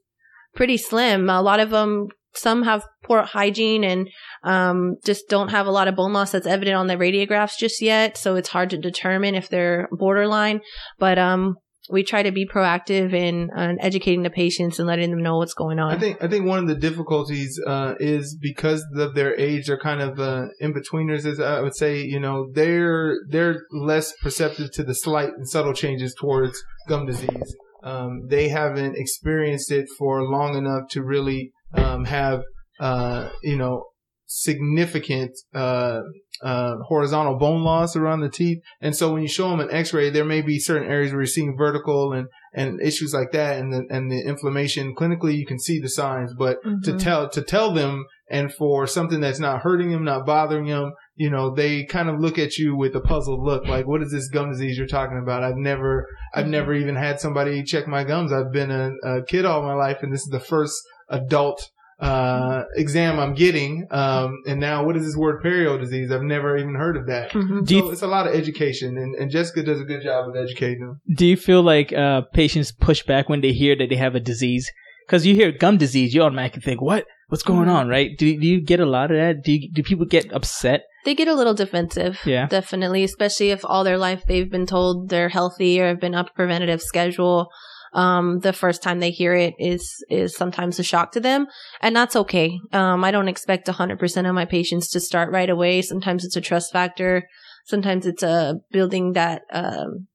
pretty 0.56 0.76
slim. 0.76 1.28
A 1.30 1.40
lot 1.42 1.60
of 1.60 1.70
them, 1.70 2.08
some 2.38 2.62
have 2.62 2.84
poor 3.04 3.22
hygiene 3.22 3.84
and, 3.84 4.08
um, 4.44 4.96
just 5.04 5.28
don't 5.28 5.48
have 5.48 5.66
a 5.66 5.70
lot 5.70 5.88
of 5.88 5.96
bone 5.96 6.12
loss 6.12 6.32
that's 6.32 6.46
evident 6.46 6.76
on 6.76 6.86
the 6.86 6.96
radiographs 6.96 7.58
just 7.58 7.82
yet. 7.82 8.16
So 8.16 8.36
it's 8.36 8.48
hard 8.48 8.70
to 8.70 8.78
determine 8.78 9.34
if 9.34 9.48
they're 9.48 9.88
borderline, 9.92 10.60
but, 10.98 11.18
um, 11.18 11.56
we 11.90 12.02
try 12.02 12.22
to 12.22 12.30
be 12.30 12.46
proactive 12.46 13.14
in 13.14 13.50
uh, 13.56 13.74
educating 13.80 14.22
the 14.22 14.30
patients 14.30 14.78
and 14.78 14.86
letting 14.86 15.10
them 15.10 15.22
know 15.22 15.38
what's 15.38 15.54
going 15.54 15.78
on. 15.78 15.90
I 15.90 15.98
think 15.98 16.22
I 16.22 16.28
think 16.28 16.44
one 16.44 16.58
of 16.58 16.66
the 16.66 16.74
difficulties 16.74 17.58
uh, 17.66 17.94
is 17.98 18.36
because 18.40 18.84
of 18.94 19.14
their 19.14 19.34
age, 19.38 19.68
they're 19.68 19.78
kind 19.78 20.02
of 20.02 20.20
uh, 20.20 20.48
in 20.60 20.74
betweeners. 20.74 21.24
As 21.24 21.40
I 21.40 21.60
would 21.60 21.74
say, 21.74 22.02
you 22.02 22.20
know, 22.20 22.50
they're 22.52 23.16
they're 23.28 23.62
less 23.70 24.12
perceptive 24.22 24.70
to 24.72 24.82
the 24.82 24.94
slight 24.94 25.30
and 25.30 25.48
subtle 25.48 25.72
changes 25.72 26.14
towards 26.14 26.62
gum 26.88 27.06
disease. 27.06 27.56
Um, 27.82 28.26
they 28.28 28.48
haven't 28.48 28.96
experienced 28.96 29.70
it 29.70 29.86
for 29.98 30.22
long 30.22 30.56
enough 30.56 30.88
to 30.90 31.02
really 31.02 31.52
um, 31.74 32.04
have 32.04 32.42
uh, 32.80 33.28
you 33.42 33.56
know 33.56 33.84
significant 34.30 35.30
uh, 35.54 36.00
uh, 36.42 36.74
horizontal 36.86 37.36
bone 37.38 37.64
loss 37.64 37.96
around 37.96 38.20
the 38.20 38.28
teeth. 38.28 38.58
And 38.80 38.94
so 38.94 39.12
when 39.12 39.22
you 39.22 39.28
show 39.28 39.48
them 39.50 39.60
an 39.60 39.70
X-ray, 39.70 40.10
there 40.10 40.24
may 40.24 40.42
be 40.42 40.58
certain 40.58 40.86
areas 40.88 41.10
where 41.12 41.22
you're 41.22 41.26
seeing 41.26 41.56
vertical 41.56 42.12
and 42.12 42.28
and 42.54 42.80
issues 42.80 43.12
like 43.14 43.32
that, 43.32 43.58
and 43.58 43.72
the 43.72 43.84
and 43.90 44.10
the 44.10 44.20
inflammation. 44.20 44.94
Clinically, 44.94 45.36
you 45.36 45.46
can 45.46 45.58
see 45.58 45.80
the 45.80 45.88
signs, 45.88 46.34
but 46.38 46.58
to 46.84 46.92
Mhm. 46.92 46.98
tell 46.98 47.28
to 47.30 47.42
tell 47.42 47.72
them 47.72 48.04
and 48.30 48.52
for 48.52 48.86
something 48.86 49.20
that's 49.20 49.40
not 49.40 49.62
hurting 49.62 49.90
them, 49.90 50.04
not 50.04 50.26
bothering 50.26 50.66
them, 50.66 50.92
you 51.16 51.30
know, 51.30 51.54
they 51.54 51.84
kind 51.84 52.10
of 52.10 52.20
look 52.20 52.38
at 52.38 52.58
you 52.58 52.76
with 52.76 52.94
a 52.94 53.00
puzzled 53.00 53.42
look, 53.42 53.66
like, 53.66 53.86
"What 53.86 54.02
is 54.02 54.12
this 54.12 54.28
gum 54.28 54.50
disease 54.50 54.76
you're 54.76 54.86
talking 54.86 55.18
about?" 55.22 55.42
I've 55.42 55.56
never, 55.56 56.06
I've 56.34 56.44
Mhm. 56.44 56.50
never 56.50 56.74
even 56.74 56.94
had 56.96 57.20
somebody 57.20 57.62
check 57.62 57.88
my 57.88 58.04
gums. 58.04 58.30
I've 58.30 58.52
been 58.52 58.70
a, 58.70 58.90
a 59.02 59.22
kid 59.24 59.46
all 59.46 59.62
my 59.62 59.72
life, 59.74 60.02
and 60.02 60.12
this 60.12 60.20
is 60.20 60.28
the 60.30 60.40
first 60.40 60.74
adult 61.08 61.70
uh 62.00 62.62
exam 62.76 63.18
I'm 63.18 63.34
getting. 63.34 63.86
Um, 63.90 64.42
and 64.46 64.60
now 64.60 64.84
what 64.84 64.96
is 64.96 65.04
this 65.04 65.16
word 65.16 65.42
perio 65.42 65.78
disease? 65.80 66.12
I've 66.12 66.22
never 66.22 66.56
even 66.56 66.76
heard 66.76 66.96
of 66.96 67.06
that. 67.06 67.30
Mhm. 67.32 67.66
Do 67.66 67.74
you 67.74 67.82
So 67.82 67.90
it's 67.90 68.02
a 68.02 68.06
lot 68.06 68.28
of 68.28 68.34
education, 68.34 68.96
and, 68.96 69.16
and 69.16 69.30
Jessica 69.30 69.64
does 69.64 69.80
a 69.80 69.84
good 69.84 70.02
job 70.02 70.28
of 70.28 70.36
educating 70.36 70.80
them. 70.86 71.00
Do 71.12 71.26
you 71.26 71.36
feel 71.36 71.62
like 71.62 71.92
uh, 71.92 72.20
patients 72.32 72.70
push 72.70 73.02
back 73.02 73.28
when 73.28 73.40
they 73.40 73.52
hear 73.52 73.74
that 73.76 73.88
they 73.88 73.96
have 73.96 74.14
a 74.14 74.20
disease? 74.20 74.70
Because 75.06 75.26
you 75.26 75.34
hear 75.34 75.50
gum 75.50 75.76
disease, 75.78 76.14
you 76.14 76.22
automatically 76.22 76.62
think, 76.62 76.80
"What? 76.80 77.04
What's 77.30 77.42
going 77.42 77.66
Mhm. 77.68 77.74
on?" 77.74 77.88
Right? 77.88 78.16
Do 78.16 78.24
do 78.38 78.46
you 78.46 78.60
get 78.60 78.78
a 78.78 78.86
lot 78.86 79.10
of 79.10 79.16
that? 79.16 79.42
Do 79.42 79.50
you, 79.52 79.68
do 79.72 79.82
people 79.82 80.04
get 80.06 80.32
upset? 80.32 80.82
They 81.04 81.14
get 81.16 81.26
a 81.28 81.34
little 81.34 81.54
defensive. 81.54 82.20
Yeah. 82.24 82.46
Definitely, 82.46 83.02
especially 83.02 83.50
if 83.50 83.64
all 83.64 83.82
their 83.82 83.98
life 83.98 84.22
they've 84.28 84.50
been 84.50 84.66
told 84.66 85.08
they're 85.08 85.30
healthy 85.30 85.80
or 85.80 85.88
have 85.88 86.00
been 86.00 86.14
up 86.14 86.30
a 86.30 86.34
preventative 86.34 86.82
schedule. 86.82 87.48
Um, 87.92 88.40
the 88.40 88.52
first 88.52 88.82
time 88.82 89.00
they 89.00 89.10
hear 89.10 89.34
it 89.34 89.54
is 89.58 90.04
is 90.10 90.36
sometimes 90.36 90.78
a 90.78 90.82
shock 90.82 91.12
to 91.12 91.20
them, 91.20 91.46
and 91.80 91.94
that's 91.94 92.16
okay. 92.16 92.58
Um, 92.72 93.04
I 93.04 93.10
don't 93.10 93.28
expect 93.28 93.66
100% 93.66 94.28
of 94.28 94.34
my 94.34 94.44
patients 94.44 94.90
to 94.90 95.00
start 95.00 95.32
right 95.32 95.50
away. 95.50 95.82
Sometimes 95.82 96.24
it's 96.24 96.36
a 96.36 96.40
trust 96.40 96.72
factor. 96.72 97.28
Sometimes 97.64 98.06
it's 98.06 98.22
a 98.22 98.56
building 98.70 99.12
that 99.12 99.42
um, 99.52 100.06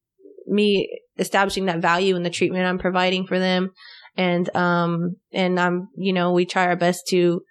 me 0.47 0.89
establishing 1.17 1.65
that 1.65 1.81
value 1.81 2.15
in 2.15 2.23
the 2.23 2.29
treatment 2.29 2.65
I'm 2.65 2.79
providing 2.79 3.25
for 3.25 3.39
them, 3.39 3.71
and 4.17 4.53
um, 4.55 5.15
and 5.31 5.59
I'm 5.59 5.89
you 5.95 6.13
know 6.13 6.31
we 6.31 6.45
try 6.45 6.65
our 6.65 6.75
best 6.75 7.07
to 7.09 7.41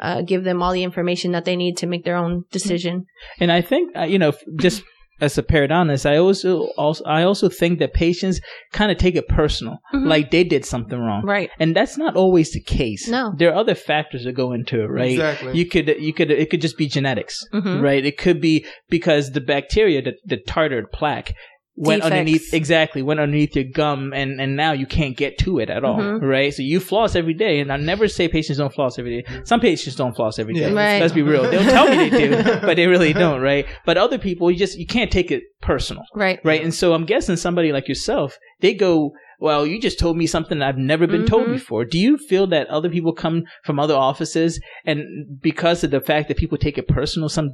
uh, 0.00 0.22
give 0.22 0.44
them 0.44 0.62
all 0.62 0.72
the 0.72 0.84
information 0.84 1.32
that 1.32 1.44
they 1.44 1.56
need 1.56 1.76
to 1.78 1.86
make 1.86 2.04
their 2.04 2.16
own 2.16 2.44
decision. 2.52 3.06
And 3.40 3.50
I 3.50 3.60
think 3.60 3.96
uh, 3.96 4.02
you 4.02 4.18
know, 4.18 4.32
just 4.56 4.82
as 5.20 5.36
a 5.38 5.42
periodontist, 5.42 6.04
I 6.08 6.16
also 6.16 6.68
also 6.76 7.04
I 7.04 7.22
also 7.22 7.48
think 7.48 7.78
that 7.80 7.92
patients 7.92 8.40
kind 8.72 8.90
of 8.92 8.98
take 8.98 9.16
it 9.16 9.26
personal, 9.28 9.78
Mhm. 9.94 10.06
like 10.06 10.30
they 10.30 10.44
did 10.44 10.64
something 10.64 10.98
wrong, 10.98 11.22
Right. 11.24 11.50
and 11.58 11.74
that's 11.74 11.96
not 11.98 12.16
always 12.16 12.52
the 12.52 12.60
case. 12.60 13.08
No. 13.08 13.32
there 13.38 13.50
are 13.50 13.54
other 13.56 13.74
factors 13.74 14.24
that 14.24 14.32
go 14.32 14.52
into 14.52 14.80
it, 14.82 14.86
right? 14.86 15.12
Exactly. 15.12 15.56
You 15.58 15.66
could 15.66 15.88
you 15.98 16.12
could 16.12 16.30
it 16.30 16.50
could 16.50 16.60
just 16.60 16.76
be 16.78 16.86
genetics. 16.88 17.36
Mhm. 17.52 17.82
right? 17.82 18.04
It 18.04 18.16
could 18.18 18.40
be 18.40 18.64
because 18.88 19.32
the 19.32 19.40
bacteria, 19.40 20.02
the, 20.02 20.14
the 20.24 20.36
tartar 20.36 20.86
plaque, 20.92 21.34
went 21.80 22.02
Defects. 22.02 22.12
underneath 22.18 22.52
exactly 22.54 23.02
went 23.02 23.20
underneath 23.20 23.54
your 23.54 23.64
gum, 23.64 24.12
and 24.12 24.40
and 24.40 24.56
now 24.56 24.72
you 24.72 24.84
can't 24.86 25.16
get 25.16 25.38
to 25.38 25.60
it 25.60 25.70
at 25.70 25.84
all, 25.84 25.98
Mhm. 25.98 26.20
right? 26.22 26.52
So 26.52 26.62
you 26.62 26.80
floss 26.80 27.14
every 27.14 27.34
day, 27.34 27.60
and 27.60 27.72
I 27.72 27.76
never 27.76 28.08
say 28.08 28.26
patients 28.26 28.58
don't 28.58 28.74
floss 28.74 28.98
every 28.98 29.22
day. 29.22 29.40
Some 29.44 29.60
patients 29.60 29.94
don't 29.96 30.14
floss 30.16 30.38
every 30.38 30.54
day. 30.54 30.62
Yeah. 30.62 30.72
Right. 30.72 31.00
Let's 31.00 31.12
be 31.14 31.22
real; 31.22 31.42
they'll 31.48 31.62
tell 31.62 31.88
me 31.88 32.08
they 32.08 32.10
do, 32.28 32.30
but 32.62 32.74
they 32.76 32.86
really 32.88 33.12
don't, 33.12 33.40
right? 33.40 33.64
But 33.86 33.96
other 33.96 34.18
people, 34.18 34.50
you 34.50 34.58
just 34.58 34.76
you 34.78 34.86
can't 34.86 35.10
take 35.12 35.30
it 35.30 35.42
personal, 35.62 36.02
Right. 36.14 36.40
right? 36.44 36.62
And 36.62 36.74
so 36.74 36.94
I'm 36.94 37.04
guessing 37.06 37.36
somebody 37.36 37.70
like 37.72 37.86
yourself, 37.88 38.36
they 38.60 38.74
go. 38.74 39.12
Well, 39.40 39.64
you 39.64 39.80
just 39.80 40.00
told 40.00 40.16
me 40.16 40.26
something 40.26 40.60
I've 40.60 40.78
never 40.78 41.06
been 41.06 41.24
told 41.24 41.46
Mhm. 41.46 41.52
before. 41.52 41.84
Do 41.84 41.96
you 41.96 42.18
feel 42.18 42.48
that 42.48 42.66
other 42.70 42.88
people 42.90 43.12
come 43.12 43.44
from 43.62 43.78
other 43.78 43.94
offices 43.94 44.60
and 44.84 44.98
because 45.40 45.84
of 45.84 45.92
the 45.92 46.00
fact 46.00 46.26
that 46.26 46.36
people 46.36 46.58
take 46.58 46.76
it 46.76 46.88
personal, 46.88 47.28
some 47.28 47.50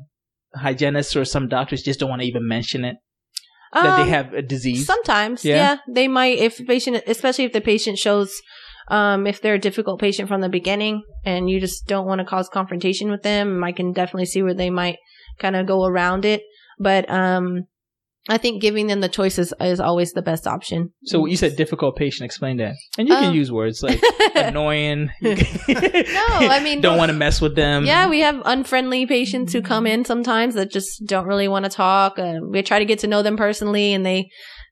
hygienists 0.57 1.15
or 1.15 1.25
some 1.27 1.47
doctors 1.49 1.83
just 1.83 2.01
don't 2.01 2.09
want 2.09 2.23
to 2.23 2.29
even 2.29 2.47
mention 2.49 2.85
it 2.87 2.97
that 3.75 3.99
Um, 3.99 4.05
they 4.05 4.11
have 4.11 4.33
a 4.33 4.43
disease? 4.43 4.87
Sometimes, 4.87 5.45
Yeah? 5.45 5.57
yeah. 5.57 5.77
They 5.89 6.09
might, 6.09 6.39
if 6.39 6.57
the 6.57 6.65
patient, 6.65 7.03
especially 7.07 7.45
if 7.45 7.53
the 7.53 7.61
patient 7.61 7.99
shows, 7.99 8.33
um, 8.89 9.27
if 9.27 9.41
they're 9.41 9.55
a 9.55 9.59
difficult 9.59 10.01
patient 10.01 10.29
from 10.29 10.41
the 10.41 10.49
beginning 10.49 11.03
and 11.25 11.49
you 11.51 11.61
just 11.61 11.87
don't 11.87 12.07
want 12.07 12.21
to 12.21 12.25
cause 12.25 12.49
confrontation 12.49 13.11
with 13.11 13.23
them, 13.23 13.63
I 13.65 13.73
can 13.73 13.93
definitely 13.93 14.27
see 14.27 14.43
where 14.43 14.55
they 14.55 14.71
might 14.71 14.99
kind 15.39 15.57
of 15.57 15.67
go 15.67 15.85
around 15.85 16.25
it. 16.25 16.43
But, 16.79 17.09
um, 17.11 17.65
I 18.29 18.39
think 18.39 18.63
giving 18.63 18.87
them 18.87 19.01
the 19.01 19.09
choices 19.09 19.53
is, 19.61 19.81
always 19.81 20.13
the 20.13 20.23
best 20.23 20.47
option. 20.47 20.91
so 21.05 21.27
you 21.27 21.37
said 21.37 21.57
difficult 21.57 21.97
patient. 21.97 22.25
Explain 22.25 22.57
that, 22.57 22.75
and 22.99 23.07
you 23.09 23.15
can 23.15 23.25
Um, 23.31 23.35
use 23.35 23.53
words 23.53 23.83
like 23.83 24.01
annoying. 24.35 25.11
no, 25.21 25.35
I 25.69 26.61
mean, 26.65 26.81
don't 26.81 26.97
want 26.99 27.11
to 27.11 27.17
mess 27.17 27.41
with 27.41 27.55
them. 27.55 27.85
Yeah, 27.85 28.09
we 28.09 28.21
have 28.21 28.41
unfriendly 28.45 29.07
patients 29.07 29.53
who 29.53 29.63
come 29.63 29.87
in 29.87 30.05
sometimes 30.05 30.55
that 30.55 30.71
just 30.71 31.05
don't 31.07 31.27
really 31.27 31.49
want 31.49 31.65
to 31.65 31.71
talk. 31.71 32.19
Uh, 32.19 32.39
we 32.51 32.63
try 32.63 32.79
to 32.79 32.85
get 32.85 32.99
to 33.01 33.07
know 33.07 33.23
them 33.23 33.37
personally, 33.37 33.93
and 33.93 34.05
they 34.07 34.29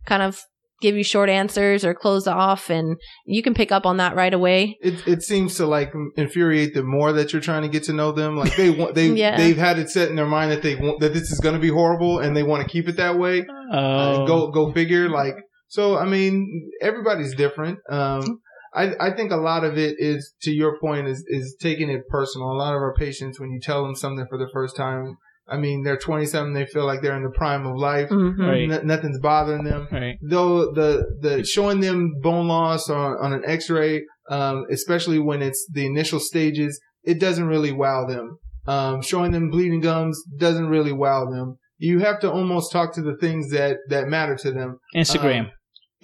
kind 0.06 0.22
of 0.22 0.40
give 0.82 0.96
you 0.96 1.04
short 1.04 1.30
answers 1.30 1.84
or 1.84 1.94
close 1.94 2.26
off, 2.26 2.68
and 2.68 2.96
you 3.24 3.42
can 3.42 3.54
pick 3.54 3.72
up 3.72 3.86
on 3.86 3.96
that 3.96 4.14
right 4.14 4.34
away. 4.34 4.76
it 4.82 5.06
it 5.06 5.22
seems 5.22 5.54
to 5.56 5.66
like 5.66 5.90
infuriate 6.16 6.74
them 6.74 6.86
more 6.86 7.12
that 7.14 7.32
you're 7.32 7.40
trying 7.40 7.62
to 7.62 7.68
get 7.68 7.84
to 7.84 7.92
know 7.94 8.12
them. 8.12 8.36
Like 8.36 8.54
they 8.56 8.68
want 8.70 8.94
they 8.94 9.06
Yeah. 9.22 9.36
they've 9.38 9.56
had 9.56 9.78
it 9.78 9.88
set 9.88 10.10
in 10.10 10.16
their 10.16 10.26
mind 10.26 10.50
that 10.50 10.62
they 10.62 10.74
want 10.74 11.00
that 11.00 11.14
this 11.14 11.30
is 11.30 11.40
going 11.40 11.54
to 11.54 11.60
be 11.60 11.70
horrible 11.70 12.18
and 12.18 12.36
they 12.36 12.42
want 12.42 12.62
to 12.62 12.68
keep 12.68 12.88
it 12.88 12.96
that 12.96 13.16
way. 13.18 13.46
Oh, 13.72 13.78
Uh, 13.78 14.26
go 14.26 14.50
go 14.50 14.72
figure. 14.72 15.08
Like 15.08 15.36
so, 15.68 15.96
I 15.96 16.04
mean, 16.04 16.70
everybody's 16.82 17.34
different. 17.34 17.78
Um, 17.88 18.40
I 18.74 18.92
I 19.00 19.10
think 19.16 19.32
a 19.32 19.36
lot 19.36 19.64
of 19.64 19.78
it 19.78 19.96
is 19.98 20.34
to 20.42 20.50
your 20.50 20.78
point 20.80 21.06
is 21.08 21.24
is 21.28 21.56
taking 21.60 21.88
it 21.90 22.02
personal. 22.08 22.48
A 22.50 22.58
lot 22.64 22.74
of 22.74 22.80
our 22.82 22.94
patients, 22.94 23.38
when 23.40 23.50
you 23.50 23.60
tell 23.60 23.82
them 23.84 23.94
something 23.94 24.26
for 24.28 24.38
the 24.38 24.50
first 24.52 24.76
time. 24.76 25.16
I 25.52 25.58
mean, 25.58 25.82
they're 25.82 25.98
27. 25.98 26.52
They 26.54 26.64
feel 26.66 26.86
like 26.86 27.02
they're 27.02 27.16
in 27.16 27.22
the 27.22 27.30
prime 27.30 27.66
of 27.66 27.76
life. 27.76 28.08
Mhm. 28.08 28.38
Right. 28.38 28.70
N- 28.70 28.86
nothing's 28.86 29.20
bothering 29.20 29.64
them. 29.64 29.86
Right. 29.92 30.16
Though 30.22 30.72
the 30.72 31.04
the 31.20 31.44
showing 31.44 31.80
them 31.80 32.14
bone 32.22 32.48
loss 32.48 32.88
on, 32.88 33.16
on 33.22 33.32
an 33.32 33.42
X-ray, 33.46 34.02
um, 34.30 34.64
especially 34.70 35.18
when 35.18 35.42
it's 35.42 35.66
the 35.72 35.84
initial 35.86 36.18
stages, 36.20 36.80
it 37.04 37.20
doesn't 37.20 37.46
really 37.46 37.72
wow 37.72 38.06
them. 38.06 38.38
Um, 38.66 39.02
showing 39.02 39.32
them 39.32 39.50
bleeding 39.50 39.80
gums 39.80 40.22
doesn't 40.38 40.68
really 40.68 40.92
wow 40.92 41.26
them. 41.30 41.58
You 41.78 41.98
have 41.98 42.20
to 42.20 42.30
almost 42.30 42.70
talk 42.72 42.94
to 42.94 43.02
the 43.02 43.16
things 43.16 43.50
that 43.50 43.78
that 43.88 44.06
matter 44.08 44.36
to 44.36 44.52
them. 44.52 44.78
Instagram, 44.94 45.50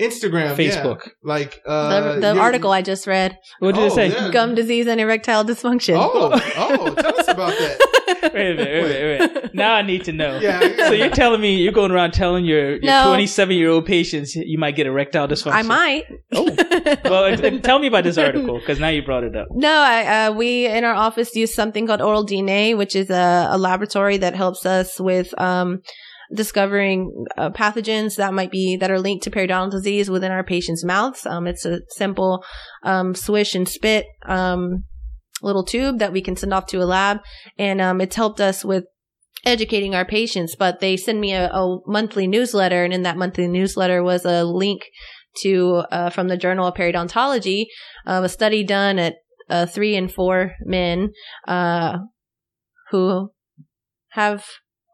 Instagram, 0.00 0.54
Facebook. 0.56 1.06
yeah. 1.06 1.12
like 1.22 1.60
uh, 1.66 2.14
the 2.14 2.20
the 2.20 2.34
your- 2.34 2.42
article 2.42 2.70
I 2.72 2.82
just 2.82 3.06
read, 3.06 3.38
What 3.60 3.74
did 3.76 3.84
it 3.84 3.92
Oh, 3.92 3.94
say? 3.94 4.08
yeah. 4.08 4.30
gum 4.30 4.54
disease 4.56 4.86
and 4.88 5.00
erectile 5.00 5.44
dysfunction. 5.44 5.94
Oh, 5.96 6.30
oh, 6.56 6.94
tell 7.02 7.18
us 7.20 7.28
about 7.28 7.50
that. 7.58 7.78
Wait 8.34 8.50
a 8.52 8.54
minute, 8.54 8.58
wait 8.58 8.84
a 8.84 8.88
minute, 8.88 9.42
wait. 9.44 9.54
Now 9.54 9.74
I 9.74 9.82
need 9.82 10.04
to 10.04 10.12
know. 10.12 10.38
Yeah, 10.38 10.62
yeah. 10.62 10.88
So 10.88 10.94
you're 10.94 11.10
telling 11.10 11.40
me 11.40 11.56
you're 11.56 11.72
going 11.72 11.90
around 11.90 12.12
telling 12.12 12.44
your, 12.44 12.72
your 12.72 12.80
No. 12.80 13.04
27 13.08 13.56
year 13.56 13.70
old 13.70 13.86
patients 13.86 14.34
you 14.36 14.58
might 14.58 14.76
get 14.76 14.86
erectile 14.86 15.28
dysfunction? 15.28 15.52
I 15.52 15.62
might. 15.62 16.04
Oh. 16.32 16.44
Well, 17.04 17.60
tell 17.60 17.78
me 17.78 17.86
about 17.86 18.04
this 18.04 18.18
article 18.18 18.58
because 18.58 18.78
now 18.78 18.88
you 18.88 19.02
brought 19.02 19.24
it 19.24 19.34
up. 19.36 19.48
No, 19.50 19.70
I, 19.70 20.26
uh, 20.26 20.32
we 20.32 20.66
in 20.66 20.84
our 20.84 20.94
office 20.94 21.34
use 21.34 21.54
something 21.54 21.86
called 21.86 22.00
OralDNA, 22.00 22.76
which 22.76 22.94
is 22.94 23.10
a, 23.10 23.48
a 23.50 23.58
laboratory 23.58 24.16
that 24.18 24.34
helps 24.34 24.64
us 24.66 25.00
with 25.00 25.38
um, 25.40 25.82
discovering 26.34 27.24
uh, 27.36 27.50
pathogens 27.50 28.16
that 28.16 28.34
might 28.34 28.50
be 28.50 28.76
that 28.76 28.90
are 28.90 29.00
linked 29.00 29.24
to 29.24 29.30
periodontal 29.30 29.70
disease 29.70 30.10
within 30.10 30.30
our 30.30 30.44
patients' 30.44 30.84
mouths. 30.84 31.26
Um, 31.26 31.46
it's 31.46 31.64
a 31.64 31.80
simple 31.90 32.44
um, 32.82 33.14
swish 33.14 33.54
and 33.54 33.68
spit 33.68 34.06
um, 34.26 34.84
little 35.42 35.64
tube 35.64 35.98
that 35.98 36.12
we 36.12 36.22
can 36.22 36.36
send 36.36 36.52
off 36.52 36.66
to 36.66 36.82
a 36.82 36.84
lab, 36.84 37.18
and 37.58 37.80
um, 37.80 38.00
it's 38.00 38.16
helped 38.16 38.40
us 38.40 38.64
with 38.64 38.84
educating 39.44 39.94
our 39.94 40.04
patients. 40.04 40.56
But 40.56 40.80
they 40.80 40.96
send 40.96 41.20
me 41.20 41.32
a, 41.32 41.50
a 41.50 41.78
monthly 41.86 42.26
newsletter, 42.26 42.84
and 42.84 42.92
in 42.92 43.02
that 43.02 43.16
monthly 43.16 43.48
newsletter 43.48 44.02
was 44.02 44.24
a 44.24 44.44
link 44.44 44.82
to 45.42 45.84
uh, 45.92 46.10
from 46.10 46.28
the 46.28 46.36
Journal 46.36 46.66
of 46.66 46.74
Periodontology 46.74 47.66
of 48.06 48.24
a 48.24 48.28
study 48.28 48.64
done 48.64 48.98
at 48.98 49.14
uh, 49.48 49.66
three 49.66 49.96
and 49.96 50.12
four 50.12 50.52
men 50.64 51.10
uh, 51.46 51.98
who 52.90 53.30
have 54.10 54.44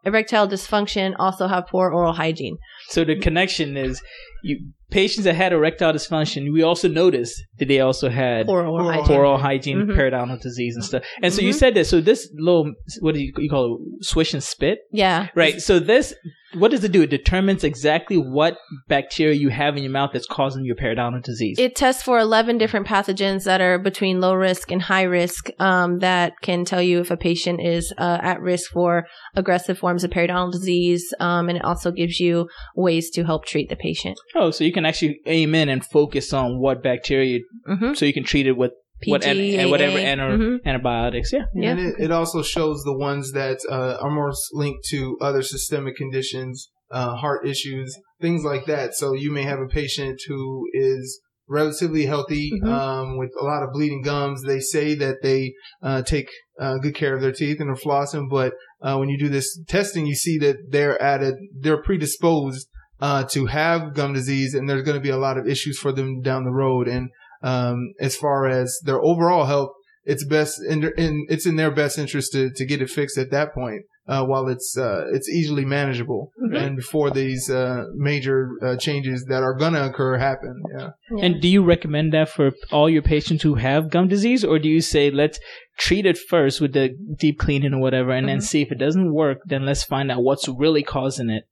erectile 0.05 0.47
dysfunction 0.47 1.15
also 1.19 1.47
have 1.47 1.67
poor 1.67 1.91
oral 1.91 2.13
hygiene. 2.13 2.59
So 2.89 3.05
the 3.05 3.19
connection 3.19 3.77
is 3.77 4.03
you 4.45 4.59
patients 4.91 5.25
that 5.25 5.35
had 5.35 5.53
erectile 5.53 5.93
dysfunction. 5.93 6.53
We 6.53 6.63
also 6.63 6.87
noticed 6.87 7.43
that 7.59 7.67
they 7.67 7.81
also 7.81 8.09
had 8.11 8.47
Poor 8.47 8.65
oral 8.65 8.93
hygiene. 8.93 9.17
oral 9.17 9.39
hygiene, 9.39 9.79
Mhm. 9.87 9.97
periodontal 9.97 10.41
disease, 10.41 10.77
and 10.77 10.85
stuff. 10.85 11.03
And 11.21 11.33
so 11.33 11.43
you 11.43 11.51
Mhm. 11.53 11.55
said 11.59 11.75
that. 11.75 11.87
So 11.87 12.01
this 12.01 12.31
little 12.39 12.71
what 13.01 13.15
do 13.15 13.21
you, 13.21 13.33
you 13.39 13.51
call 13.51 13.65
it? 13.99 14.05
Swish 14.05 14.33
and 14.35 14.43
spit, 14.43 14.79
Yeah. 14.93 15.29
right? 15.35 15.61
So 15.61 15.79
this 15.81 16.15
what 16.57 16.71
does 16.71 16.85
it 16.85 16.93
do? 16.93 17.03
It 17.03 17.11
determines 17.11 17.65
exactly 17.65 18.17
what 18.17 18.57
bacteria 18.89 19.35
you 19.35 19.49
have 19.49 19.77
in 19.77 19.83
your 19.83 19.91
mouth 19.91 20.11
that's 20.13 20.27
causing 20.29 20.65
your 20.65 20.77
periodontal 20.77 21.21
disease. 21.25 21.59
It 21.59 21.75
tests 21.75 22.01
for 22.05 22.17
11 22.21 22.59
different 22.59 22.87
pathogens 22.87 23.43
that 23.43 23.61
are 23.61 23.77
between 23.77 24.21
low 24.21 24.35
risk 24.35 24.71
and 24.71 24.81
high 24.81 25.03
risk 25.03 25.51
um, 25.59 25.99
that 25.99 26.35
can 26.43 26.65
tell 26.65 26.81
you 26.81 27.01
if 27.01 27.11
a 27.11 27.17
patient 27.17 27.61
is 27.61 27.93
uh, 27.99 28.19
at 28.23 28.41
risk 28.41 28.71
for 28.71 29.05
aggressive 29.35 29.77
forms 29.79 30.05
of 30.05 30.13
periodontal 30.13 30.53
disease. 30.53 31.13
Um, 31.19 31.49
and 31.49 31.59
it 31.59 31.65
also 31.65 31.91
gives 31.91 32.21
you 32.21 32.47
ways 32.77 33.11
to 33.11 33.25
help 33.25 33.47
treat 33.47 33.69
the 33.69 33.75
patient. 33.77 34.17
Oh, 34.35 34.51
so 34.51 34.65
you 34.65 34.73
can 34.73 34.85
actually 34.87 35.21
aim 35.27 35.55
in 35.55 35.69
and 35.69 35.85
focus 35.85 36.33
on 36.33 36.59
what 36.61 36.83
bacteria, 36.83 37.41
Mm-hmm. 37.69 37.95
so 37.95 38.05
you 38.05 38.13
can 38.13 38.25
treat 38.25 38.47
it 38.47 38.57
with 38.57 38.73
what 39.07 39.25
an, 39.25 39.37
PG, 39.37 39.71
whatever 39.71 39.99
AA. 39.99 40.01
ana- 40.13 40.39
Mhm. 40.39 40.59
antibiotics. 40.65 41.33
Yeah. 41.33 41.45
Yeah. 41.55 41.71
And 41.71 41.81
it, 41.81 41.95
it 41.99 42.11
also 42.11 42.43
shows 42.43 42.83
the 42.85 42.97
ones 42.97 43.33
that 43.33 43.59
uh, 43.69 43.99
are 44.01 44.11
more 44.11 44.33
linked 44.53 44.85
to 44.91 45.19
other 45.21 45.43
systemic 45.43 45.97
conditions, 45.97 46.71
uh, 46.91 47.15
heart 47.17 47.47
issues, 47.47 47.95
things 48.21 48.45
like 48.45 48.65
that. 48.67 48.95
So 48.95 49.13
you 49.15 49.31
may 49.33 49.43
have 49.43 49.59
a 49.59 49.67
patient 49.67 50.21
who 50.29 50.67
is 50.73 51.21
relatively 51.49 52.07
healthy 52.07 52.51
Mhm. 52.63 52.67
um, 52.69 53.19
with 53.19 53.31
a 53.39 53.45
lot 53.45 53.63
of 53.63 53.71
bleeding 53.73 54.01
gums. 54.03 54.43
They 54.43 54.61
say 54.61 54.95
that 54.95 55.17
they 55.23 55.53
uh, 55.83 56.03
take 56.03 56.29
uh, 56.59 56.79
good 56.79 56.95
care 56.95 57.15
of 57.15 57.21
their 57.21 57.33
teeth 57.33 57.59
and 57.61 57.69
are 57.69 57.75
flossing, 57.75 58.31
but 58.31 58.55
uh, 58.81 58.97
when 58.97 59.09
you 59.09 59.19
do 59.19 59.29
this 59.29 59.61
testing, 59.69 60.07
you 60.07 60.15
see 60.15 60.39
that 60.39 60.57
they're 60.71 61.01
at 61.03 61.21
a, 61.23 61.35
they're 61.61 61.83
predisposed 61.83 62.69
uh, 63.07 63.23
to 63.35 63.41
have 63.47 63.95
gum 63.99 64.13
disease, 64.21 64.51
and 64.55 64.65
there's 64.69 64.85
going 64.89 65.01
to 65.01 65.09
be 65.09 65.15
a 65.19 65.25
lot 65.27 65.37
of 65.39 65.45
issues 65.55 65.77
for 65.83 65.93
them 65.99 66.11
down 66.29 66.45
the 66.45 66.59
road. 66.65 66.85
And 66.89 67.05
um, 67.53 67.79
as 68.09 68.15
far 68.17 68.47
as 68.61 68.69
their 68.87 69.01
overall 69.11 69.45
health, 69.53 69.73
it's 70.13 70.25
best 70.37 70.55
in, 70.73 70.79
their- 70.83 70.97
in 71.07 71.13
it's 71.35 71.47
in 71.51 71.57
their 71.61 71.71
best 71.83 71.99
interest 71.99 72.29
to, 72.33 72.43
to 72.59 72.65
get 72.71 72.81
it 72.85 72.91
fixed 72.99 73.19
at 73.25 73.31
that 73.37 73.49
point 73.61 73.83
uh, 74.13 74.23
while 74.31 74.47
it's 74.55 74.71
uh, 74.87 75.03
it's 75.17 75.29
easily 75.41 75.65
manageable 75.79 76.23
Mhm. 76.43 76.57
and 76.63 76.77
before 76.83 77.09
these 77.11 77.45
uh, 77.63 77.85
major 78.11 78.39
uh, 78.67 78.77
changes 78.87 79.19
that 79.31 79.43
are 79.49 79.57
gonna 79.63 79.83
occur 79.91 80.13
happen. 80.19 80.55
Yeah. 80.79 80.91
Yeah. 81.17 81.25
And 81.25 81.33
do 81.45 81.49
you 81.49 81.63
recommend 81.75 82.13
that 82.17 82.29
for 82.37 82.47
all 82.71 82.89
your 82.97 83.03
patients 83.17 83.43
who 83.47 83.55
have 83.69 83.91
gum 83.95 84.07
disease, 84.09 84.43
or 84.51 84.57
do 84.65 84.69
you 84.77 84.83
say 84.95 85.05
let's 85.23 85.39
treat 85.87 86.05
it 86.13 86.19
first 86.33 86.61
with 86.63 86.73
the 86.79 86.87
deep 87.25 87.37
cleaning 87.45 87.75
or 87.77 87.81
whatever, 87.87 88.11
and 88.19 88.29
then 88.29 88.39
Mhm. 88.39 88.49
see 88.51 88.61
if 88.63 88.71
it 88.75 88.79
doesn't 88.87 89.13
work, 89.23 89.39
then 89.53 89.63
let's 89.69 89.85
find 89.95 90.11
out 90.13 90.23
what's 90.29 90.47
really 90.65 90.83
causing 90.97 91.31
it. 91.31 91.45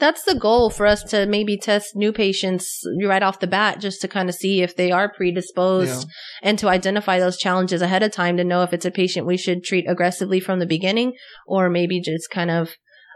That's 0.00 0.24
the 0.24 0.34
goal 0.34 0.70
for 0.70 0.86
us 0.86 1.02
to 1.04 1.26
maybe 1.26 1.58
test 1.58 1.94
new 1.94 2.12
patients 2.12 2.82
right 3.04 3.22
off 3.22 3.40
the 3.40 3.46
bat 3.46 3.80
just 3.80 4.00
to 4.00 4.08
kind 4.08 4.28
of 4.28 4.34
see 4.34 4.62
if 4.62 4.74
they 4.74 4.90
are 4.90 5.12
predisposed 5.12 6.08
and 6.42 6.58
to 6.58 6.68
identify 6.68 7.20
those 7.20 7.36
challenges 7.36 7.82
ahead 7.82 8.02
of 8.02 8.10
time 8.10 8.38
to 8.38 8.44
know 8.44 8.62
if 8.62 8.72
it's 8.72 8.86
a 8.86 8.90
patient 8.90 9.26
we 9.26 9.36
should 9.36 9.62
treat 9.62 9.84
aggressively 9.88 10.40
from 10.40 10.58
the 10.58 10.66
beginning 10.66 11.12
or 11.46 11.68
maybe 11.68 12.00
just 12.00 12.30
kind 12.30 12.50
of 12.50 12.70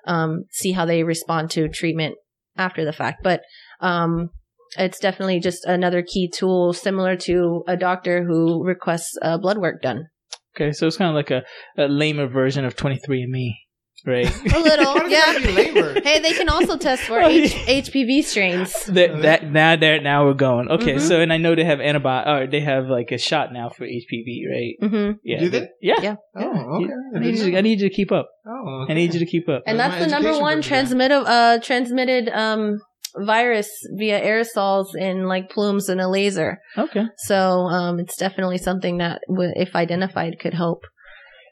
um, 0.06 0.44
see 0.50 0.72
how 0.72 0.84
they 0.84 1.02
respond 1.02 1.50
to 1.52 1.68
treatment 1.68 2.16
after 2.56 2.84
the 2.84 2.92
fact. 2.92 3.22
But 3.22 3.40
um, 3.80 4.30
it's 4.76 4.98
definitely 4.98 5.40
just 5.40 5.64
another 5.64 6.02
key 6.02 6.28
tool 6.28 6.72
similar 6.72 7.16
to 7.16 7.64
a 7.66 7.76
doctor 7.76 8.24
who 8.24 8.64
requests 8.64 9.16
uh, 9.22 9.38
blood 9.38 9.58
work 9.58 9.82
done. 9.82 10.06
Okay, 10.56 10.72
so 10.72 10.86
it's 10.86 10.96
kind 10.96 11.08
of 11.08 11.16
like 11.16 11.30
a, 11.30 11.42
a 11.76 11.88
lamer 11.88 12.28
version 12.28 12.64
of 12.64 12.76
23andMe, 12.76 13.54
right? 14.06 14.26
A 14.54 14.58
little, 14.60 14.94
Why 14.94 15.08
does 15.08 15.12
it 15.12 15.16
gotta 15.16 15.40
be 15.46 15.78
yeah. 15.80 16.00
Hey, 16.04 16.20
they 16.20 16.32
can 16.32 16.48
also 16.48 16.76
test 16.76 17.02
for 17.04 17.20
H- 17.20 17.54
HPV 17.54 18.22
strains. 18.24 18.72
that, 18.88 19.22
that 19.22 19.50
now 19.50 19.76
there 19.76 20.00
now 20.00 20.26
we're 20.26 20.34
going. 20.34 20.68
Okay, 20.70 20.94
Mhm. 20.96 21.00
so 21.00 21.20
and 21.20 21.32
I 21.32 21.36
know 21.38 21.54
they 21.54 21.64
have 21.64 21.78
antibiotic, 21.78 22.26
or 22.26 22.46
they 22.46 22.60
have 22.60 22.86
like 22.88 23.10
a 23.12 23.18
shot 23.18 23.52
now 23.52 23.68
for 23.68 23.84
HPV, 23.86 24.42
right? 24.50 24.74
hmm 24.90 25.10
Yeah, 25.24 25.40
Do 25.40 25.48
they? 25.50 25.68
Yeah. 25.80 26.00
Yeah. 26.02 26.16
Oh, 26.36 26.82
okay. 26.82 26.92
I 27.16 27.18
need, 27.20 27.38
you, 27.38 27.56
I 27.58 27.60
need 27.60 27.80
you 27.80 27.88
to 27.88 27.94
keep 27.94 28.12
up. 28.12 28.28
Oh, 28.46 28.86
I 28.88 28.94
need 28.94 29.14
you 29.14 29.20
to 29.20 29.26
keep 29.26 29.48
up. 29.48 29.62
And 29.66 29.78
My 29.78 29.88
that's 29.88 30.04
the 30.04 30.10
number 30.10 30.32
one 30.32 30.40
program. 30.40 30.62
transmitted 30.62 31.24
uh 31.26 31.58
transmitted 31.60 32.28
um 32.28 32.80
virus 33.16 33.68
via 33.96 34.20
aerosols 34.20 34.94
in 34.96 35.26
like 35.28 35.48
plumes 35.50 35.88
and 35.88 36.00
a 36.00 36.08
laser. 36.08 36.58
Okay. 36.76 37.04
So 37.18 37.36
um 37.36 38.00
it's 38.00 38.16
definitely 38.16 38.58
something 38.58 38.98
that 38.98 39.20
w- 39.28 39.52
if 39.54 39.74
identified 39.76 40.38
could 40.40 40.54
help. 40.54 40.84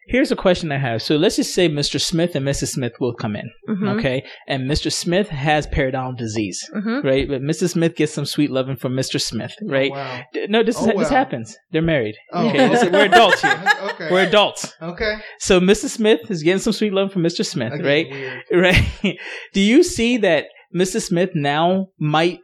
Here's 0.09 0.33
a 0.33 0.37
question 0.37 0.73
I 0.73 0.79
have. 0.79 1.01
So 1.03 1.17
let's 1.17 1.37
just 1.37 1.55
say 1.55 1.69
Mr. 1.69 2.01
Smith 2.01 2.35
and 2.35 2.47
Mrs. 2.47 2.69
Smith 2.69 2.93
will 3.01 3.15
come 3.15 3.37
in, 3.37 3.49
Mhm. 3.69 3.99
okay? 3.99 4.25
And 4.49 4.69
Mr. 4.69 4.91
Smith 4.93 5.29
has 5.29 5.67
periodontal 5.69 6.17
disease, 6.19 6.59
Mhm. 6.75 7.05
right? 7.05 7.29
But 7.29 7.41
Mrs. 7.43 7.71
Smith 7.71 7.95
gets 7.95 8.13
some 8.13 8.27
sweet 8.27 8.51
loving 8.51 8.77
from 8.77 8.95
Mr. 8.97 9.21
Smith, 9.21 9.55
right? 9.63 9.91
Wow. 9.93 10.21
D- 10.33 10.47
No, 10.49 10.63
this 10.63 10.77
is, 10.81 10.89
Oh, 10.89 10.99
this 10.99 11.11
wow. 11.11 11.17
happens. 11.17 11.57
They're 11.71 11.83
married. 11.83 12.17
Oh, 12.33 12.49
Okay, 12.49 12.69
this 12.69 12.85
we're 12.91 13.05
adults 13.05 13.43
here. 13.43 13.63
okay. 13.91 14.09
We're 14.11 14.27
adults. 14.27 14.75
okay. 14.83 15.17
So 15.39 15.61
Mrs. 15.61 15.91
Smith 15.91 16.21
is 16.31 16.43
getting 16.43 16.59
some 16.61 16.73
sweet 16.73 16.93
love 16.93 17.13
from 17.13 17.23
Mr. 17.23 17.45
Smith, 17.47 17.73
right? 17.81 18.11
weird. 18.11 18.43
Right. 18.53 19.19
Do 19.53 19.61
you 19.61 19.83
see 19.83 20.17
that 20.19 20.47
Mrs. 20.75 21.03
Smith 21.03 21.31
now 21.35 21.89
might 21.99 22.39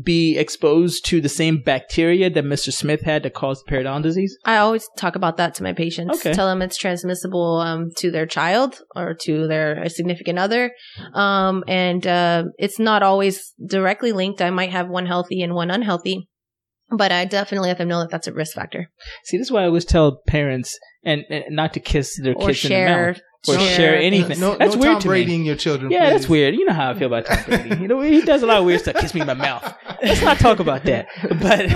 be 0.00 0.38
exposed 0.38 1.04
to 1.06 1.20
the 1.20 1.28
same 1.28 1.58
bacteria 1.58 2.30
that 2.30 2.44
Mr. 2.44 2.72
Smith 2.72 3.02
had 3.02 3.22
that 3.22 3.34
caused 3.34 3.66
periodontal 3.66 4.02
disease? 4.02 4.36
I 4.44 4.56
always 4.56 4.88
talk 4.96 5.16
about 5.16 5.36
that 5.36 5.54
to 5.56 5.62
my 5.62 5.72
patients. 5.72 6.18
Okay. 6.18 6.32
Tell 6.32 6.46
them 6.46 6.62
it's 6.62 6.76
transmissible 6.76 7.60
um, 7.60 7.90
to 7.98 8.10
their 8.10 8.26
child 8.26 8.80
or 8.96 9.14
to 9.22 9.46
their 9.46 9.88
significant 9.88 10.38
other. 10.38 10.72
Um, 11.14 11.64
and 11.68 12.06
uh, 12.06 12.44
it's 12.58 12.78
not 12.78 13.02
always 13.02 13.52
directly 13.64 14.12
linked. 14.12 14.40
I 14.40 14.50
might 14.50 14.70
have 14.70 14.88
one 14.88 15.06
healthy 15.06 15.42
and 15.42 15.54
one 15.54 15.70
unhealthy, 15.70 16.28
but 16.90 17.12
I 17.12 17.24
definitely 17.24 17.68
let 17.68 17.78
them 17.78 17.88
know 17.88 18.00
that 18.00 18.10
that's 18.10 18.26
a 18.26 18.32
risk 18.32 18.54
factor. 18.54 18.90
See, 19.24 19.36
this 19.36 19.48
is 19.48 19.52
why 19.52 19.62
I 19.62 19.66
always 19.66 19.84
tell 19.84 20.20
parents 20.26 20.78
and, 21.04 21.22
and 21.28 21.44
not 21.50 21.74
to 21.74 21.80
kiss 21.80 22.18
their 22.22 22.34
Or 22.34 22.46
kids 22.46 22.64
in 22.64 22.68
the 22.68 22.74
share, 22.74 23.06
mouth. 23.08 23.20
Or 23.48 23.58
share 23.58 23.96
anything. 23.98 24.38
No, 24.38 24.54
That's 24.56 24.76
no 24.76 24.80
weird 24.80 24.92
Tom 24.92 25.00
to 25.02 25.08
Brady 25.08 25.36
me. 25.38 25.44
your 25.46 25.56
children. 25.56 25.90
Yeah, 25.90 26.10
that's 26.10 26.28
weird. 26.28 26.54
You 26.54 26.64
know 26.64 26.72
how 26.72 26.90
I 26.90 26.94
feel 26.94 27.08
about 27.08 27.26
Tom 27.26 27.38
Brady. 27.46 27.82
You 27.82 27.88
know, 27.88 28.00
he 28.00 28.20
does 28.22 28.42
a 28.44 28.46
lot 28.46 28.58
of 28.58 28.64
weird 28.64 28.80
stuff. 28.82 28.94
Kiss 28.96 29.14
me 29.14 29.20
in 29.22 29.26
my 29.26 29.34
mouth. 29.34 29.74
Let's 30.00 30.22
not 30.22 30.38
talk 30.38 30.60
about 30.60 30.84
that. 30.84 31.08
But 31.40 31.66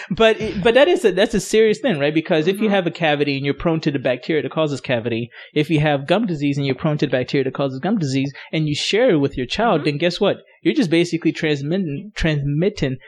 but 0.10 0.36
but 0.62 0.74
that 0.74 0.86
is 0.86 1.04
a 1.04 1.10
that's 1.10 1.34
a 1.34 1.40
serious 1.40 1.80
thing, 1.80 1.98
right? 1.98 2.14
Because 2.14 2.46
if 2.46 2.56
you 2.60 2.62
Mm-hmm. 2.68 2.74
have 2.74 2.86
a 2.86 2.90
cavity 2.92 3.36
and 3.36 3.44
you're 3.44 3.54
prone 3.54 3.80
to 3.80 3.90
the 3.90 3.98
bacteria 3.98 4.42
that 4.42 4.52
causes 4.52 4.80
cavity, 4.80 5.30
if 5.54 5.70
you 5.70 5.80
have 5.80 6.06
gum 6.06 6.26
disease 6.26 6.56
and 6.56 6.64
you're 6.66 6.76
prone 6.76 6.98
to 6.98 7.06
the 7.06 7.10
bacteria 7.10 7.42
that 7.44 7.54
causes 7.54 7.80
gum 7.80 7.98
disease, 7.98 8.32
and 8.52 8.68
you 8.68 8.74
share 8.76 9.10
it 9.10 9.16
with 9.18 9.36
your 9.36 9.46
child, 9.46 9.80
Mhm. 9.80 9.84
then 9.86 9.98
guess 9.98 10.20
what? 10.20 10.36
You're 10.62 10.74
just 10.74 10.90
basically 10.90 11.32
transmitting 11.32 12.12
transmitting 12.14 12.98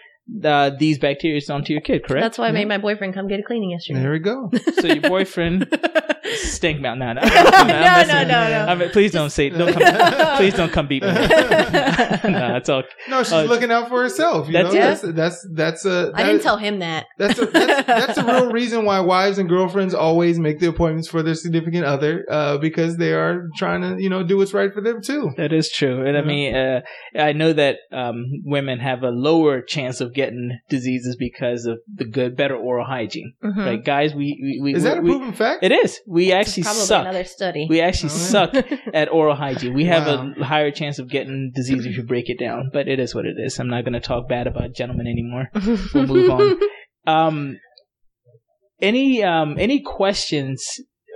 uh, 0.43 0.71
these 0.78 0.99
bacteria 0.99 1.40
onto 1.50 1.73
your 1.73 1.83
kid, 1.83 2.04
correct? 2.04 2.23
That's 2.23 2.38
why 2.38 2.49
I 2.49 2.52
made 2.52 2.66
my 2.66 2.78
boyfriend 2.78 3.14
come 3.14 3.28
get 3.28 3.40
a 3.40 3.43
cleaning 3.43 3.71
yesterday. 3.71 4.00
There 4.00 4.12
we 4.12 4.19
go. 4.19 4.50
so 4.81 4.87
your 4.87 5.02
boyfriend 5.02 5.69
stink 6.37 6.81
mouth. 6.81 6.97
No, 6.97 7.12
no, 7.12 7.21
no, 7.21 7.28
no, 7.28 8.04
no, 8.07 8.25
no. 8.25 8.66
I 8.69 8.75
mean, 8.75 8.90
please 8.90 9.12
don't 9.12 9.31
say. 9.31 9.50
Don't 9.50 9.73
come. 9.73 10.37
please 10.37 10.54
don't 10.54 10.73
come 10.73 10.87
beat 10.87 11.02
me. 11.02 11.09
no, 11.12 12.57
it's 12.57 12.69
all. 12.71 12.85
No, 13.09 13.23
she's 13.23 13.33
uh, 13.33 13.43
looking 13.43 13.71
out 13.71 13.88
for 13.88 14.02
herself. 14.02 14.47
You 14.47 14.54
that's 14.54 14.75
know, 14.75 14.81
that's 14.81 15.02
that's 15.02 15.49
that's 15.52 15.85
a. 15.85 15.88
That 15.88 16.12
I 16.14 16.23
didn't 16.25 16.43
tell 16.43 16.57
him 16.57 16.78
that. 16.78 17.07
That's 17.19 17.38
a, 17.38 17.47
that's, 17.47 17.87
that's 17.87 18.19
a 18.19 18.25
real 18.25 18.50
reason 18.50 18.87
why 18.87 19.00
wives 19.00 19.38
and 19.38 19.49
girlfriends 19.49 19.93
always 19.93 20.38
make 20.38 20.59
the 20.59 20.69
appointments 20.69 21.09
for 21.09 21.23
their 21.23 21.35
significant 21.35 21.85
other, 21.85 22.25
uh, 22.31 22.57
because 22.59 22.97
they 22.97 23.12
are 23.12 23.50
trying 23.57 23.83
to 23.83 24.02
you 24.02 24.09
know 24.09 24.23
do 24.23 24.38
what's 24.38 24.54
right 24.54 24.73
for 24.73 24.81
them 24.81 25.02
too. 25.02 25.33
That 25.37 25.52
is 25.52 25.71
true, 25.71 26.07
and 26.07 26.16
I 26.16 26.23
mean, 26.23 26.54
uh, 26.54 26.81
I 27.14 27.33
know 27.33 27.52
that 27.52 27.76
um, 27.93 28.25
women 28.45 28.78
have 28.81 29.02
a 29.02 29.11
lower 29.11 29.61
chance 29.61 30.00
of 30.00 30.13
getting 30.14 30.59
diseases 30.68 31.16
because 31.16 31.66
of 31.66 31.78
the 31.92 32.04
good, 32.04 32.37
better 32.37 32.56
oral 32.56 32.87
hygiene. 32.87 33.35
Mm-hmm. 33.42 33.61
Right, 33.61 33.85
guys, 33.85 34.14
we, 34.14 34.38
we, 34.42 34.61
we 34.62 34.75
is 34.76 34.85
that 34.85 35.02
we, 35.02 35.11
a 35.11 35.12
proven 35.12 35.35
fact? 35.35 35.62
It 35.62 35.73
is. 35.73 36.00
We 36.06 36.33
actually 36.33 36.64
probably 36.64 36.83
suck. 36.83 37.02
Another 37.02 37.25
study. 37.25 37.66
We 37.68 37.80
actually 37.80 38.11
oh, 38.11 38.16
suck 38.16 38.54
at 38.94 39.11
oral 39.12 39.35
hygiene. 39.35 39.75
We 39.75 39.85
have 39.87 40.06
wow. 40.06 40.33
a 40.38 40.44
higher 40.44 40.71
chance 40.71 40.99
of 40.99 41.09
getting 41.09 41.52
disease 41.54 41.87
if 41.87 41.97
you 41.97 42.02
break 42.02 42.30
it 42.30 42.38
down, 42.38 42.71
but 42.73 42.88
it 42.88 42.99
is 42.99 43.14
what 43.14 43.26
it 43.26 43.37
is. 43.38 43.59
I'm 43.59 43.68
not 43.68 43.85
going 43.85 43.94
to 43.94 44.00
talk 44.00 44.28
bad 44.28 44.47
about 44.47 44.75
gentlemen 44.75 45.06
anymore. 45.06 45.50
we'll 45.94 46.06
move 46.06 46.30
on. 46.30 46.59
Um, 47.06 47.59
any 48.80 49.23
um, 49.23 49.56
any 49.59 49.83
questions 49.83 50.66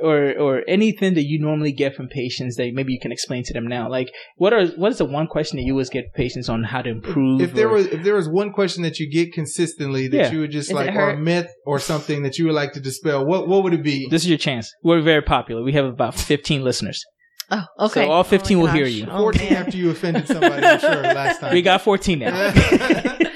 or 0.03 0.39
or 0.39 0.63
anything 0.69 1.15
that 1.15 1.25
you 1.25 1.39
normally 1.41 1.73
get 1.73 1.95
from 1.95 2.09
patients 2.09 2.57
that 2.57 2.73
maybe 2.75 2.93
you 2.93 3.01
can 3.01 3.13
explain 3.13 3.43
to 3.45 3.53
them 3.53 3.67
now? 3.67 3.89
Like, 3.89 4.13
what 4.37 4.53
are 4.53 4.67
what 4.69 4.93
is 4.93 4.99
the 4.99 5.05
one 5.05 5.27
question 5.27 5.57
that 5.57 5.65
you 5.65 5.73
always 5.73 5.91
get 5.91 6.15
patients 6.15 6.49
on 6.49 6.65
how 6.65 6.83
to 6.83 6.91
improve? 6.91 7.41
If 7.41 7.55
there 7.55 7.69
or, 7.69 7.75
was 7.75 7.87
if 7.87 8.03
there 8.03 8.15
was 8.15 8.29
one 8.29 8.53
question 8.53 8.83
that 8.83 8.99
you 8.99 9.11
get 9.11 9.33
consistently 9.33 10.09
that 10.09 10.17
yeah. 10.17 10.31
you 10.31 10.41
would 10.41 10.51
just 10.51 10.71
is 10.71 10.75
like 10.75 10.95
or 10.95 11.11
a 11.11 11.17
myth 11.17 11.53
or 11.67 11.79
something 11.79 12.23
that 12.23 12.39
you 12.39 12.47
would 12.47 12.55
like 12.55 12.73
to 12.73 12.81
dispel, 12.81 13.25
what 13.27 13.49
what 13.49 13.63
would 13.63 13.75
it 13.75 13.83
be? 13.83 14.09
This 14.09 14.23
is 14.23 14.29
your 14.29 14.39
chance. 14.39 14.73
We're 14.83 15.01
very 15.01 15.23
popular. 15.23 15.63
We 15.63 15.73
have 15.73 15.87
about 15.87 16.15
fifteen 16.15 16.63
listeners. 16.63 17.05
Oh, 17.51 17.65
okay. 17.81 18.05
So 18.05 18.11
all 18.11 18.25
15 18.25 18.57
oh 18.57 18.61
will 18.61 18.67
hear 18.67 18.85
you. 18.87 19.07
14 19.07 19.53
after 19.55 19.77
you 19.77 19.91
offended 19.91 20.27
somebody, 20.27 20.67
I'm 20.67 20.81
sure, 20.81 21.03
last 21.03 21.41
time. 21.41 21.55
We 21.55 21.63
got 21.63 21.81
14 21.81 22.19
now. 22.19 22.29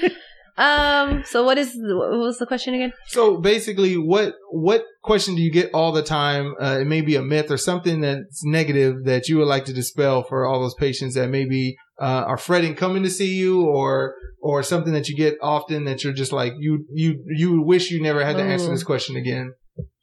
um, 0.57 1.23
so 1.25 1.43
what 1.43 1.57
is, 1.57 1.73
what 1.75 2.11
was 2.11 2.37
the 2.37 2.45
question 2.45 2.73
again? 2.73 2.93
So 3.07 3.37
basically, 3.37 3.95
what, 3.95 4.35
what 4.51 4.85
question 5.01 5.35
do 5.35 5.41
you 5.41 5.51
get 5.51 5.71
all 5.73 5.91
the 5.91 6.03
time? 6.03 6.55
Uh, 6.61 6.79
it 6.81 6.85
may 6.85 7.01
be 7.01 7.15
a 7.15 7.21
myth 7.21 7.49
or 7.49 7.57
something 7.57 8.01
that's 8.01 8.43
negative 8.45 9.05
that 9.05 9.27
you 9.27 9.37
would 9.37 9.47
like 9.47 9.65
to 9.65 9.73
dispel 9.73 10.23
for 10.23 10.45
all 10.45 10.59
those 10.59 10.75
patients 10.75 11.15
that 11.15 11.29
maybe, 11.29 11.75
uh, 11.99 12.23
are 12.27 12.37
fretting 12.37 12.75
coming 12.75 13.03
to 13.03 13.09
see 13.09 13.35
you 13.35 13.65
or, 13.65 14.15
or 14.41 14.61
something 14.63 14.93
that 14.93 15.07
you 15.09 15.15
get 15.15 15.37
often 15.41 15.85
that 15.85 16.03
you're 16.03 16.13
just 16.13 16.31
like, 16.31 16.53
you, 16.59 16.85
you, 16.91 17.23
you 17.27 17.61
wish 17.61 17.91
you 17.91 18.01
never 18.01 18.23
had 18.23 18.37
to 18.37 18.43
answer 18.43 18.69
this 18.69 18.83
question 18.83 19.15
again. 19.15 19.53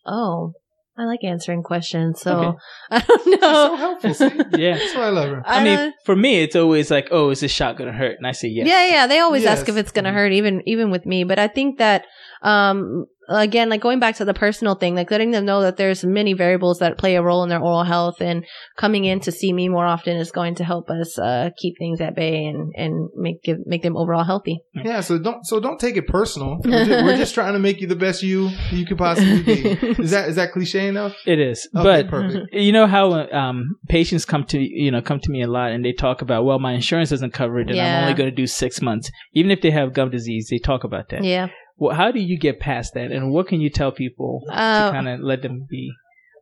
Oh, 0.07 0.54
I 1.00 1.07
like 1.07 1.25
answering 1.25 1.62
questions, 1.62 2.21
so 2.21 2.38
okay. 2.38 2.59
I 2.90 2.99
don't 3.00 3.26
know. 3.26 3.33
She's 3.33 3.40
so 3.40 3.76
helpful. 3.76 4.14
See? 4.14 4.25
yeah, 4.62 4.76
that's 4.76 4.95
why 4.95 5.04
I 5.04 5.09
love 5.09 5.30
her. 5.30 5.42
I, 5.47 5.61
I 5.61 5.64
mean, 5.64 5.95
for 6.04 6.14
me, 6.14 6.42
it's 6.42 6.54
always 6.54 6.90
like, 6.90 7.09
"Oh, 7.11 7.30
is 7.30 7.40
this 7.40 7.50
shot 7.50 7.78
gonna 7.78 7.92
hurt?" 7.92 8.19
And 8.19 8.26
I 8.26 8.33
say 8.33 8.49
yes. 8.49 8.69
Yeah, 8.69 8.87
yeah. 8.87 9.07
They 9.07 9.19
always 9.19 9.45
yes. 9.45 9.61
ask 9.61 9.69
if 9.71 9.78
it's 9.78 9.92
gonna 9.92 10.12
hurt, 10.12 10.33
even 10.33 10.62
even 10.66 10.90
with 10.90 11.07
me. 11.07 11.25
But 11.25 11.38
I 11.38 11.49
think 11.49 11.78
that 11.78 12.04
um, 12.42 13.07
again, 13.38 13.68
like 13.68 13.80
going 13.80 14.00
back 14.00 14.16
to 14.16 14.25
the 14.25 14.34
personal 14.34 14.75
thing, 14.75 14.94
like 14.94 15.10
letting 15.10 15.30
them 15.30 15.44
know 15.44 15.62
that 15.62 15.76
there's 15.76 16.04
many 16.04 16.32
variables 16.32 16.78
that 16.78 16.99
play 16.99 17.16
a 17.16 17.22
role 17.22 17.42
in 17.42 17.49
their 17.49 17.60
oral 17.60 17.84
health 17.84 18.20
and 18.20 18.44
coming 18.76 19.04
in 19.04 19.20
to 19.20 19.32
see 19.32 19.52
me 19.52 19.68
more 19.68 19.87
often 19.87 20.16
is 20.16 20.32
going 20.32 20.54
to 20.56 20.64
help 20.64 20.90
us, 20.90 21.18
uh, 21.18 21.50
keep 21.56 21.78
things 21.78 22.00
at 22.00 22.16
bay 22.16 22.44
and, 22.44 22.72
and 22.76 23.08
make, 23.16 23.42
give, 23.42 23.58
make 23.66 23.82
them 23.82 23.96
overall 23.96 24.25
healthy. 24.25 24.60
Yeah. 24.75 25.00
So 25.00 25.18
don't, 25.18 25.44
so 25.46 25.60
don't 25.60 25.78
take 25.78 25.96
it 25.96 26.06
personal. 26.06 26.58
We're 26.64 26.84
just, 26.84 27.04
we're 27.04 27.16
just 27.16 27.34
trying 27.34 27.52
to 27.52 27.58
make 27.58 27.80
you 27.80 27.87
the 27.87 27.96
best 27.96 28.22
you, 28.22 28.50
you 28.70 28.84
could 28.84 28.99
possibly 28.99 29.42
be. 29.42 29.60
Is 30.00 30.10
that, 30.12 30.28
is 30.28 30.37
that 30.37 30.52
cliche 30.52 30.88
enough? 30.88 31.14
It 31.26 31.38
is. 31.38 31.68
Okay, 31.76 32.02
but 32.02 32.08
perfect. 32.08 32.46
you 32.52 32.72
know 32.72 32.87
how, 32.87 33.12
um, 33.12 33.76
patients 33.88 34.25
come 34.25 34.44
to, 34.46 34.58
you 34.58 34.90
know, 34.90 35.02
come 35.02 35.20
to 35.20 35.30
me 35.30 35.42
a 35.42 35.46
lot 35.46 35.72
and 35.72 35.84
they 35.84 35.92
talk 35.92 36.22
about, 36.22 36.44
well, 36.44 36.58
my 36.58 36.72
insurance 36.72 37.10
doesn't 37.10 37.32
cover 37.32 37.60
it 37.60 37.68
and 37.68 37.76
yeah. 37.76 37.99
I'm 37.99 38.02
only 38.04 38.14
going 38.14 38.30
to 38.30 38.34
do 38.34 38.46
six 38.46 38.80
months. 38.80 39.10
Even 39.32 39.50
if 39.50 39.60
they 39.60 39.70
have 39.70 39.92
gum 39.92 40.10
disease, 40.10 40.49
they 40.50 40.58
talk 40.58 40.84
about 40.84 41.08
that. 41.10 41.22
Yeah. 41.25 41.49
Well, 41.80 41.96
how 41.96 42.12
do 42.12 42.20
you 42.20 42.38
get 42.38 42.60
past 42.60 42.92
that, 42.92 43.10
and 43.10 43.32
what 43.32 43.49
can 43.49 43.62
you 43.62 43.71
tell 43.71 43.90
people 43.90 44.43
uh, 44.50 44.90
to 44.90 44.93
kind 44.93 45.08
of 45.08 45.21
let 45.21 45.40
them 45.40 45.66
be 45.69 45.90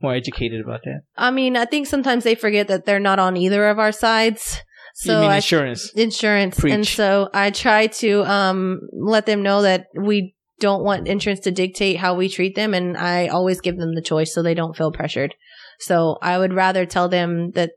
more 0.02 0.12
educated 0.12 0.60
about 0.60 0.80
that? 0.82 1.02
I 1.16 1.30
mean, 1.30 1.56
I 1.56 1.64
think 1.64 1.86
sometimes 1.86 2.24
they 2.24 2.34
forget 2.34 2.66
that 2.66 2.86
they're 2.86 2.98
not 2.98 3.20
on 3.20 3.36
either 3.36 3.68
of 3.68 3.78
our 3.78 3.92
sides. 3.92 4.60
So 4.94 5.14
you 5.14 5.28
mean 5.28 5.36
insurance, 5.36 5.92
insurance, 5.94 6.58
Preach. 6.58 6.72
and 6.74 6.84
so 6.84 7.30
I 7.32 7.50
try 7.50 7.86
to 7.86 8.24
um, 8.24 8.80
let 8.92 9.26
them 9.26 9.44
know 9.44 9.62
that 9.62 9.86
we 9.96 10.34
don't 10.58 10.82
want 10.82 11.06
insurance 11.06 11.38
to 11.40 11.52
dictate 11.52 11.98
how 11.98 12.14
we 12.16 12.28
treat 12.28 12.56
them, 12.56 12.74
and 12.74 12.96
I 12.96 13.28
always 13.28 13.60
give 13.60 13.78
them 13.78 13.94
the 13.94 14.02
choice 14.02 14.34
so 14.34 14.42
they 14.42 14.54
don't 14.54 14.76
feel 14.76 14.90
pressured. 14.90 15.36
So 15.78 16.18
I 16.20 16.36
would 16.36 16.52
rather 16.52 16.84
tell 16.84 17.08
them 17.08 17.52
that 17.52 17.70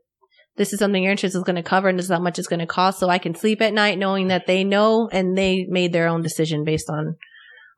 this 0.56 0.72
is 0.72 0.80
something 0.80 1.00
your 1.00 1.12
insurance 1.12 1.36
is 1.36 1.44
going 1.44 1.56
to 1.56 1.62
cover 1.62 1.88
and 1.88 1.96
this 1.96 2.06
is 2.06 2.12
how 2.12 2.18
much 2.18 2.40
it's 2.40 2.48
going 2.48 2.60
to 2.60 2.66
cost 2.66 2.98
so 2.98 3.08
I 3.08 3.18
can 3.18 3.34
sleep 3.34 3.62
at 3.62 3.72
night 3.72 3.98
knowing 3.98 4.28
that 4.28 4.46
they 4.46 4.64
know 4.64 5.08
and 5.10 5.38
they 5.38 5.64
made 5.68 5.92
their 5.92 6.08
own 6.08 6.22
decision 6.22 6.64
based 6.64 6.90
on 6.90 7.16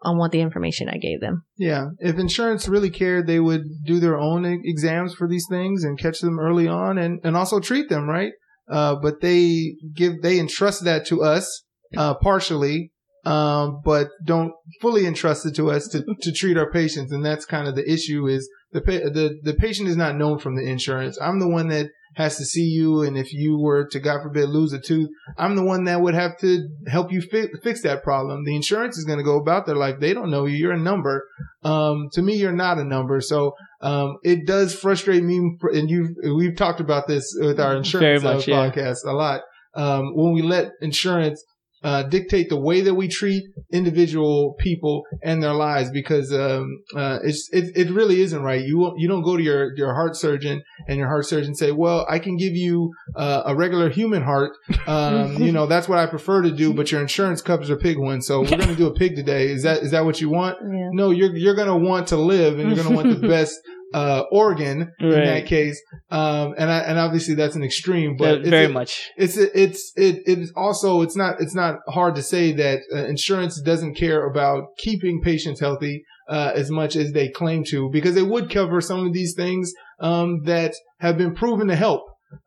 on 0.05 0.19
what 0.19 0.31
the 0.31 0.41
information 0.41 0.89
I 0.89 0.99
gave 0.99 1.21
them. 1.21 1.45
Yeah. 1.57 1.89
If 1.99 2.19
insurance 2.19 2.69
really 2.69 2.91
cared, 2.91 3.27
they 3.27 3.41
would 3.41 3.63
do 3.85 4.01
their 4.01 4.19
own 4.19 4.45
exams 4.45 5.15
for 5.15 5.27
these 5.27 5.47
things 5.49 5.85
and 5.85 5.99
catch 5.99 6.21
them 6.21 6.39
early 6.39 6.69
on 6.69 6.99
and, 6.99 7.21
and 7.25 7.37
also 7.37 7.61
treat 7.61 7.89
them, 7.89 8.09
right? 8.09 8.33
Uh, 8.71 8.95
but 8.95 9.21
they 9.21 9.77
give, 9.95 10.23
they 10.23 10.39
entrust 10.39 10.85
that 10.85 11.07
to 11.07 11.23
us, 11.23 11.65
uh, 11.97 12.15
partially, 12.15 12.91
um, 13.25 13.81
but 13.85 14.09
don't 14.25 14.53
fully 14.81 15.07
entrust 15.07 15.47
it 15.47 15.55
to 15.57 15.71
us 15.71 15.89
to, 15.89 16.05
to 16.23 16.33
treat 16.33 16.57
our 16.57 16.71
patients. 16.71 17.13
And 17.13 17.25
that's 17.25 17.45
kind 17.47 17.67
of 17.67 17.75
the 17.75 17.91
issue 17.91 18.27
is 18.27 18.49
the, 18.73 18.81
the, 18.81 19.39
the 19.43 19.55
patient 19.55 19.89
is 19.89 19.97
not 19.97 20.17
known 20.17 20.39
from 20.39 20.57
the 20.57 20.63
insurance. 20.63 21.19
I'm 21.21 21.41
the 21.41 21.49
one 21.49 21.69
that 21.69 21.91
has 22.17 22.37
to 22.37 22.45
see 22.45 22.65
you. 22.65 23.03
And 23.03 23.17
if 23.17 23.33
you 23.33 23.59
were 23.59 23.87
to, 23.89 24.01
God 24.01 24.23
forbid, 24.23 24.49
lose 24.49 24.73
a 24.73 24.81
tooth, 24.81 25.09
I'm 25.37 25.57
the 25.57 25.65
one 25.65 25.85
that 25.85 26.01
would 26.01 26.15
have 26.15 26.39
to 26.39 26.69
help 26.87 27.13
you 27.13 27.21
fi- 27.21 27.51
fix 27.63 27.83
that 27.83 28.03
problem. 28.03 28.45
The 28.45 28.55
insurance 28.55 28.97
is 28.99 29.05
going 29.05 29.19
to 29.19 29.25
go 29.25 29.39
about 29.39 29.67
their 29.67 29.77
life. 29.77 29.97
They 30.01 30.15
don't 30.15 30.31
know 30.31 30.47
you. 30.47 30.57
You're 30.57 30.73
a 30.73 30.79
number. 30.79 31.27
Um, 31.63 32.09
to 32.13 32.23
me, 32.23 32.37
you're 32.37 32.53
not 32.53 32.79
a 32.79 32.85
number. 32.85 33.21
So, 33.21 33.55
um, 33.81 34.19
it 34.23 34.47
does 34.47 34.75
frustrate 34.75 35.23
me. 35.23 35.57
And 35.73 35.91
you, 35.91 36.15
we've 36.37 36.57
talked 36.57 36.81
about 36.81 37.07
this 37.07 37.37
with 37.39 37.61
our 37.61 37.77
insurance 37.77 38.23
much, 38.23 38.49
uh, 38.49 38.53
podcast 38.53 38.99
yeah. 39.05 39.13
a 39.13 39.15
lot. 39.15 39.41
Um, 39.75 40.15
when 40.15 40.33
we 40.33 40.43
let 40.43 40.73
insurance 40.81 41.43
uh, 41.85 42.03
dictate 42.05 42.49
the 42.49 42.59
way 42.59 42.81
that 42.81 42.95
we 42.95 43.07
treat 43.07 43.45
individual 43.71 44.55
people 44.59 45.05
and 45.23 45.43
their 45.43 45.53
lives 45.53 45.91
because 45.91 46.33
um, 46.33 46.83
uh, 46.97 47.19
it's 47.23 47.49
it, 47.53 47.77
it 47.77 47.93
really 47.93 48.23
isn't 48.23 48.43
right. 48.43 48.65
You 48.65 48.95
you 48.97 49.07
don't 49.07 49.23
go 49.23 49.37
to 49.37 49.43
your 49.43 49.77
your 49.77 49.95
heart 49.95 50.17
surgeon 50.17 50.63
and 50.89 50.99
your 50.99 51.09
heart 51.09 51.27
surgeon 51.27 51.55
say, 51.55 51.73
"Well, 51.73 52.07
I 52.09 52.19
can 52.19 52.37
give 52.37 52.55
you 52.55 52.93
uh, 53.15 53.43
a 53.45 53.55
regular 53.55 53.91
human 53.91 54.23
heart. 54.23 54.53
Um, 54.87 55.43
you 55.43 55.53
know, 55.53 55.67
that's 55.67 55.89
what 55.89 55.99
I 55.99 56.07
prefer 56.07 56.43
to 56.43 56.51
do, 56.51 56.73
but 56.73 56.91
your 56.91 57.03
insurance 57.03 57.43
covers 57.43 57.69
a 57.69 57.77
pig 57.77 57.99
one, 57.99 58.23
so 58.23 58.41
we're 58.41 58.49
going 58.49 58.69
to 58.69 58.77
do 58.77 58.87
a 58.87 58.95
pig 58.95 59.15
today. 59.15 59.51
Is 59.51 59.63
that 59.65 59.83
is 59.83 59.91
that 59.91 60.05
what 60.07 60.21
you 60.21 60.31
want? 60.31 60.59
Yeah. 60.63 60.89
No, 60.93 61.11
you're 61.11 61.37
you're 61.37 61.55
going 61.55 61.69
to 61.69 61.77
want 61.77 62.09
to 62.09 62.17
live 62.17 62.59
and 62.59 62.69
you're 62.69 62.83
going 62.83 62.89
to 62.89 62.95
want 62.95 63.21
the 63.21 63.29
best 63.35 63.61
uh, 63.95 64.25
organ 64.31 64.93
right. 65.01 65.13
in 65.13 65.25
that 65.25 65.47
case. 65.47 65.81
Um, 66.11 66.55
and 66.59 66.71
I, 66.71 66.79
and 66.81 66.99
obviously 66.99 67.35
that's 67.35 67.57
an 67.57 67.63
extreme, 67.63 68.17
but 68.19 68.45
yeah, 68.45 68.51
very 68.51 68.73
much. 68.73 69.11
It's, 69.17 69.37
it's, 69.37 69.93
it, 69.97 70.23
it's 70.27 70.53
also, 70.55 71.01
it's 71.03 71.17
not, 71.17 71.37
it's 71.41 71.55
not 71.55 71.77
hard 71.89 72.15
to 72.17 72.23
say 72.23 72.53
that 72.53 72.81
uh, 72.95 73.07
insurance 73.07 73.61
doesn't 73.61 73.95
care 73.95 74.27
about 74.27 74.65
keeping 74.77 75.23
patients 75.23 75.61
healthy. 75.61 76.05
Uh, 76.27 76.53
as 76.55 76.71
much 76.71 76.97
as 76.97 77.13
they 77.13 77.29
claim 77.29 77.63
to, 77.63 77.91
because 77.93 78.17
it 78.17 78.27
would 78.27 78.49
cover 78.49 78.81
some 78.81 79.07
of 79.07 79.13
these 79.13 79.35
things 79.37 79.75
um, 80.01 80.41
that 80.45 80.73
have 80.99 81.19
been 81.19 81.35
proven 81.35 81.69
to 81.69 81.77
help 81.77 82.01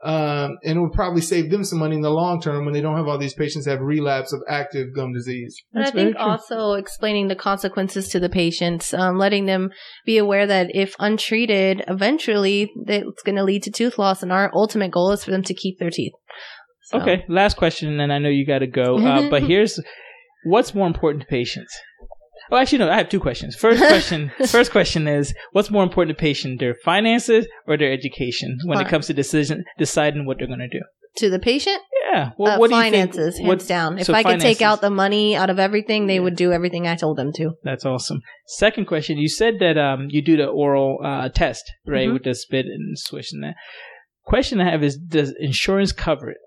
um, 0.04 0.58
and 0.63 0.78
it 0.78 0.80
would 0.80 0.93
probably 0.93 1.21
save 1.21 1.50
them 1.50 1.63
some 1.63 1.80
money 1.80 1.95
in 1.95 2.02
the 2.02 2.10
long 2.10 2.41
term 2.41 2.65
when 2.65 2.73
they 2.73 2.82
don't 2.82 2.95
have 2.95 3.08
all 3.08 3.17
these 3.17 3.34
patients 3.34 3.65
have 3.65 3.82
relapse 3.82 4.34
of 4.34 4.41
active 4.50 4.93
gum 4.95 5.13
disease. 5.13 5.56
And 5.73 5.86
I 5.86 5.91
think 5.91 6.15
also 6.17 6.73
explaining 6.73 7.28
the 7.28 7.36
consequences 7.36 8.10
to 8.10 8.19
the 8.19 8.30
patients, 8.30 8.93
um, 8.93 9.17
letting 9.17 9.45
them 9.45 9.69
be 10.06 10.17
aware 10.17 10.47
that 10.47 10.76
if 10.76 10.95
untreated, 11.00 11.84
eventually 11.88 12.71
it's 12.88 13.23
going 13.23 13.36
to 13.36 13.43
lead 13.43 13.63
to 13.63 13.71
tooth 13.71 13.97
loss, 13.97 14.23
and 14.23 14.32
our 14.32 14.52
ultimate 14.54 14.91
goal 14.91 15.12
is 15.12 15.23
for 15.23 15.32
them 15.32 15.43
to 15.43 15.54
keep 15.54 15.80
their 15.80 15.91
teeth. 15.91 16.13
So. 16.84 17.02
Okay, 17.02 17.26
last 17.28 17.58
question, 17.58 18.00
and 18.00 18.13
I 18.13 18.19
know 18.19 18.30
you 18.30 18.45
got 18.45 18.60
to 18.60 18.67
go, 18.67 18.97
uh, 18.97 19.30
but 19.30 19.43
here's 19.43 19.80
what's 20.45 20.73
more 20.73 20.88
important 20.88 21.23
to 21.23 21.28
patients 21.28 21.78
Oh, 22.52 22.58
actually, 22.58 22.80
no. 22.80 22.90
I 22.90 22.98
have 22.98 23.10
two 23.10 23.20
questions. 23.20 23.56
First 23.56 23.80
question. 23.82 24.32
first 24.48 24.72
question 24.72 25.08
is, 25.08 25.34
what's 25.52 25.70
more 25.70 25.84
important 25.84 26.18
to 26.18 26.22
patient, 26.22 26.60
their 26.60 26.76
finances 26.84 27.46
or 27.68 27.78
their 27.78 27.92
education, 27.92 28.58
when 28.66 28.80
it 28.80 28.88
comes 28.88 29.08
to 29.08 29.14
decision 29.14 29.66
deciding 29.78 30.26
what 30.26 30.38
they're 30.38 30.48
going 30.48 30.60
to 30.60 30.68
do? 30.68 30.82
To 31.18 31.30
the 31.30 31.40
patient? 31.40 31.80
Yeah. 32.12 32.32
Well, 32.38 32.54
uh, 32.54 32.60
what 32.60 32.70
finances, 32.72 33.38
hands 33.38 33.48
what, 33.48 33.68
down. 33.68 33.98
If 33.98 34.06
so 34.06 34.14
I 34.14 34.24
could 34.24 34.40
take 34.40 34.62
out 34.62 34.82
the 34.82 34.90
money 34.90 35.36
out 35.36 35.50
of 35.50 35.60
everything, 35.60 36.08
they 36.08 36.16
yeah. 36.16 36.22
would 36.22 36.36
do 36.36 36.52
everything 36.52 36.88
I 36.88 36.96
told 36.96 37.18
them 37.18 37.32
to. 37.34 37.52
That's 37.64 37.86
awesome. 37.86 38.22
Second 38.46 38.86
question. 38.86 39.18
You 39.18 39.28
said 39.28 39.56
that 39.60 39.78
um, 39.78 40.08
you 40.10 40.22
do 40.22 40.38
the 40.38 40.46
oral 40.46 41.00
uh, 41.04 41.30
test, 41.30 41.64
right, 41.86 42.06
mm-hmm. 42.06 42.14
with 42.14 42.24
the 42.24 42.36
spit 42.36 42.66
and 42.66 42.98
swish 42.98 43.32
and 43.32 43.44
that. 43.44 43.56
Question 44.24 44.62
I 44.62 44.70
have 44.70 44.84
is, 44.84 44.98
does 44.98 45.34
insurance 45.40 45.92
cover 45.92 46.30
it? 46.30 46.38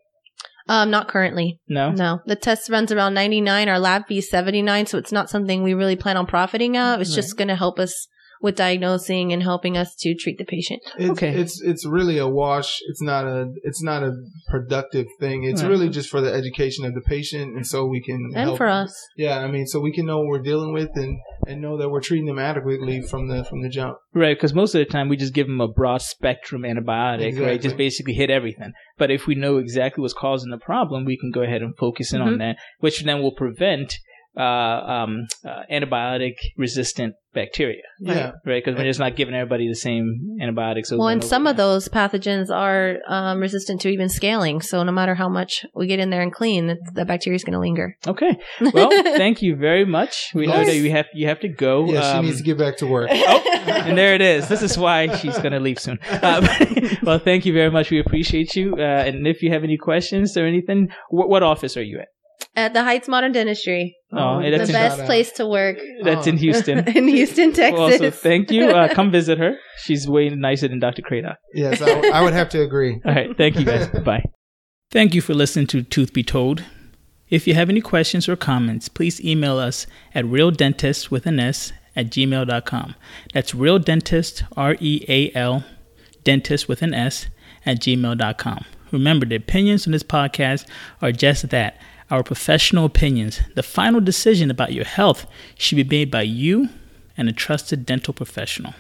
Um, 0.69 0.91
not 0.91 1.09
currently. 1.09 1.59
No. 1.69 1.91
No. 1.91 2.21
The 2.27 2.37
test 2.37 2.71
runs 2.71 2.93
around 2.93 3.15
99. 3.15 3.69
Our 3.69 3.79
lab 3.79 4.07
fee 4.07 4.19
is 4.19 4.31
79. 4.31 4.87
So 4.87 4.99
it's 4.99 5.13
not 5.13 5.31
something 5.31 5.63
we 5.63 5.75
really 5.75 5.97
plan 5.97 6.17
on 6.17 6.27
profiting 6.27 6.77
of. 6.77 7.01
It's 7.01 7.15
just 7.15 7.37
going 7.37 7.49
to 7.49 7.57
help 7.57 7.79
us 7.79 8.07
with 8.43 8.57
diagnosing 8.57 9.33
and 9.33 9.43
helping 9.43 9.77
us 9.77 9.95
to 9.97 10.15
treat 10.15 10.39
the 10.39 10.45
patient. 10.45 10.81
It's, 10.99 11.11
Okay. 11.11 11.35
it's 11.35 11.61
it's 11.61 11.87
really 11.87 12.19
a 12.19 12.27
wash. 12.29 12.79
It's 12.89 13.03
not 13.03 13.27
a 13.27 13.53
it's 13.65 13.83
not 13.83 14.03
a 14.03 14.13
productive 14.49 15.07
thing. 15.19 15.45
It's 15.45 15.63
Right. 15.63 15.69
really 15.69 15.89
just 15.89 16.09
for 16.09 16.21
the 16.21 16.33
education 16.33 16.85
of 16.85 16.95
the 16.95 17.01
patient, 17.03 17.55
and 17.57 17.67
so 17.67 17.87
we 17.87 18.01
can 18.03 18.17
And 18.35 18.37
help- 18.37 18.57
for 18.59 18.67
us. 18.69 18.95
Yeah, 19.17 19.39
I 19.41 19.49
mean, 19.51 19.67
so 19.67 19.81
we 19.81 19.93
can 19.93 20.07
know 20.07 20.19
what 20.19 20.27
we're 20.29 20.43
dealing 20.43 20.73
with 20.73 20.91
and 20.97 21.19
and 21.47 21.61
know 21.63 21.77
that 21.79 21.89
we're 21.89 22.01
treating 22.01 22.27
them 22.27 22.39
adequately 22.39 23.01
from 23.03 23.29
the 23.29 23.45
from 23.45 23.63
the 23.63 23.69
jump. 23.69 23.97
Right, 24.15 24.37
because 24.37 24.55
most 24.55 24.75
of 24.75 24.79
the 24.79 24.85
time 24.85 25.09
we 25.09 25.17
just 25.17 25.35
give 25.35 25.47
them 25.47 25.61
a 25.61 25.69
broad 25.69 26.03
spectrum 26.03 26.63
antibiotic, 26.63 27.39
right? 27.41 27.61
Just 27.61 27.77
basically 27.77 28.15
hit 28.15 28.31
everything. 28.31 28.73
But 28.99 29.11
if 29.11 29.27
we 29.27 29.35
know 29.35 29.59
exactly 29.59 30.03
what's 30.03 30.15
causing 30.15 30.51
the 30.51 30.59
problem, 30.59 31.05
we 31.05 31.17
can 31.17 31.31
go 31.31 31.43
ahead 31.43 31.63
and 31.63 31.77
focus 31.77 32.13
in 32.13 32.21
on 32.21 32.35
Mhm. 32.35 32.39
that, 32.39 32.57
which 32.81 33.03
then 33.05 33.21
will 33.23 33.33
prevent 33.35 33.95
uh, 34.37 34.41
um, 34.43 35.27
uh, 35.45 35.63
antibiotic 35.73 36.35
resistant 36.57 37.15
bacteria, 37.33 37.83
Yeah, 38.01 38.33
right? 38.45 38.63
Because 38.65 38.77
we're 38.77 38.85
just 38.85 38.99
not 38.99 39.15
giving 39.15 39.35
everybody 39.35 39.69
the 39.69 39.77
same 39.77 40.37
antibiotics. 40.41 40.91
over 40.91 40.99
Well, 41.01 41.09
and 41.09 41.21
over 41.23 41.29
some 41.29 41.47
of 41.47 41.57
those 41.57 41.89
pathogens 41.89 42.51
are 42.51 42.99
um, 43.09 43.39
resistant 43.41 43.81
to 43.83 43.89
even 43.89 44.09
scaling. 44.09 44.61
So 44.61 44.83
no 44.83 44.93
matter 44.93 45.15
how 45.15 45.29
much 45.29 45.65
we 45.75 45.87
get 45.87 46.01
in 46.01 46.11
there 46.11 46.23
and 46.23 46.33
clean, 46.33 46.67
the, 46.69 46.77
the 46.95 47.05
bacteria 47.05 47.37
is 47.37 47.45
going 47.45 47.53
to 47.53 47.61
linger. 47.61 47.97
Okay. 48.07 48.37
Well, 48.73 48.91
thank 49.17 49.43
you 49.43 49.57
very 49.57 49.85
much. 49.85 50.31
We 50.35 50.47
know 50.47 50.65
that 50.65 50.75
you 50.75 50.91
have 50.91 51.07
you 51.15 51.29
have 51.29 51.41
to 51.41 51.49
go. 51.49 51.87
yeah. 51.87 52.01
She 52.13 52.19
um, 52.19 52.25
needs 52.27 52.39
to 52.39 52.43
get 52.43 52.59
back 52.59 52.79
to 52.79 52.87
work. 52.87 53.11
Oh, 53.13 53.61
and 53.69 53.97
there 53.97 54.15
it 54.15 54.23
is. 54.23 54.49
This 54.49 54.63
is 54.63 54.77
why 54.77 55.15
she's 55.17 55.37
going 55.39 55.53
to 55.53 55.61
leave 55.61 55.79
soon. 55.79 55.99
Uh, 56.11 56.47
well, 57.03 57.19
thank 57.19 57.47
you 57.47 57.53
very 57.53 57.71
much. 57.71 57.91
We 57.91 58.01
appreciate 58.01 58.57
you. 58.57 58.75
Uh, 58.77 58.81
and 58.83 59.27
if 59.27 59.43
you 59.43 59.51
have 59.53 59.63
any 59.65 59.77
questions 59.77 60.37
or 60.37 60.47
anything, 60.47 60.89
wh- 61.11 61.29
what 61.29 61.43
office 61.43 61.77
are 61.77 61.83
you 61.83 62.01
at? 62.01 62.09
At 62.57 62.75
the 62.75 62.83
Heights 62.83 63.07
Modern 63.09 63.31
Dentistry, 63.33 63.97
Oh, 64.13 64.41
it 64.41 64.53
is. 64.53 64.53
the 64.53 64.59
that's 64.59 64.69
in, 64.71 64.73
best 64.75 64.97
Shout 64.97 65.07
place 65.07 65.33
to 65.33 65.47
work 65.47 65.79
that's 66.03 66.27
in 66.27 66.35
Oh. 66.35 66.39
Houston. 66.39 66.79
in 66.97 67.07
Houston, 67.09 67.53
Texas. 67.53 67.79
Well, 67.79 67.93
also, 67.93 68.11
thank 68.11 68.51
you. 68.51 68.65
Uh, 68.67 68.89
come 68.95 69.11
visit 69.13 69.39
her. 69.39 69.57
She's 69.85 70.09
way 70.09 70.29
nicer 70.31 70.67
than 70.67 70.81
Dr. 70.81 71.03
Cradoc. 71.03 71.37
Yes, 71.55 71.81
I, 71.81 72.09
I 72.09 72.23
would 72.23 72.33
have 72.33 72.49
to 72.51 72.61
agree. 72.61 73.01
All 73.05 73.15
right. 73.15 73.37
Thank 73.37 73.57
you, 73.59 73.65
guys. 73.65 73.89
Bye. 73.89 74.25
Thank 74.91 75.15
you 75.15 75.21
for 75.21 75.33
listening 75.35 75.69
to 75.69 75.83
Tooth 75.85 76.13
Be 76.13 76.25
Told. 76.25 76.65
If 77.29 77.47
you 77.47 77.55
have 77.55 77.71
any 77.71 77.81
questions 77.81 78.29
or 78.29 78.35
comments, 78.35 78.89
please 78.89 79.21
email 79.25 79.57
us 79.59 79.87
at 80.13 80.25
realdentist 80.25 81.13
with 81.13 81.27
an 81.27 81.39
S 81.39 81.73
at 81.95 82.11
gmail.com. 82.11 82.97
That's 83.33 83.55
real 83.55 83.79
dentist, 83.79 84.43
R 84.57 84.77
E 84.81 85.05
A 85.09 85.31
L, 85.39 85.63
dentist 86.25 86.69
with 86.69 86.83
an 86.83 86.93
S 86.95 87.29
at 87.65 87.79
gmail.com. 87.79 88.65
Remember, 88.91 89.25
the 89.25 89.37
opinions 89.37 89.87
on 89.87 89.93
this 89.93 90.03
podcast 90.03 90.67
are 91.01 91.13
just 91.13 91.51
that 91.51 91.77
our 92.11 92.23
professional 92.23 92.85
opinions. 92.85 93.41
The 93.55 93.63
final 93.63 94.01
decision 94.01 94.51
about 94.51 94.73
your 94.73 94.85
health 94.85 95.27
should 95.57 95.77
be 95.77 95.85
made 95.85 96.11
by 96.11 96.23
you 96.23 96.69
and 97.17 97.29
a 97.29 97.33
trusted 97.33 97.87
dental 97.87 98.15
professional. 98.15 98.75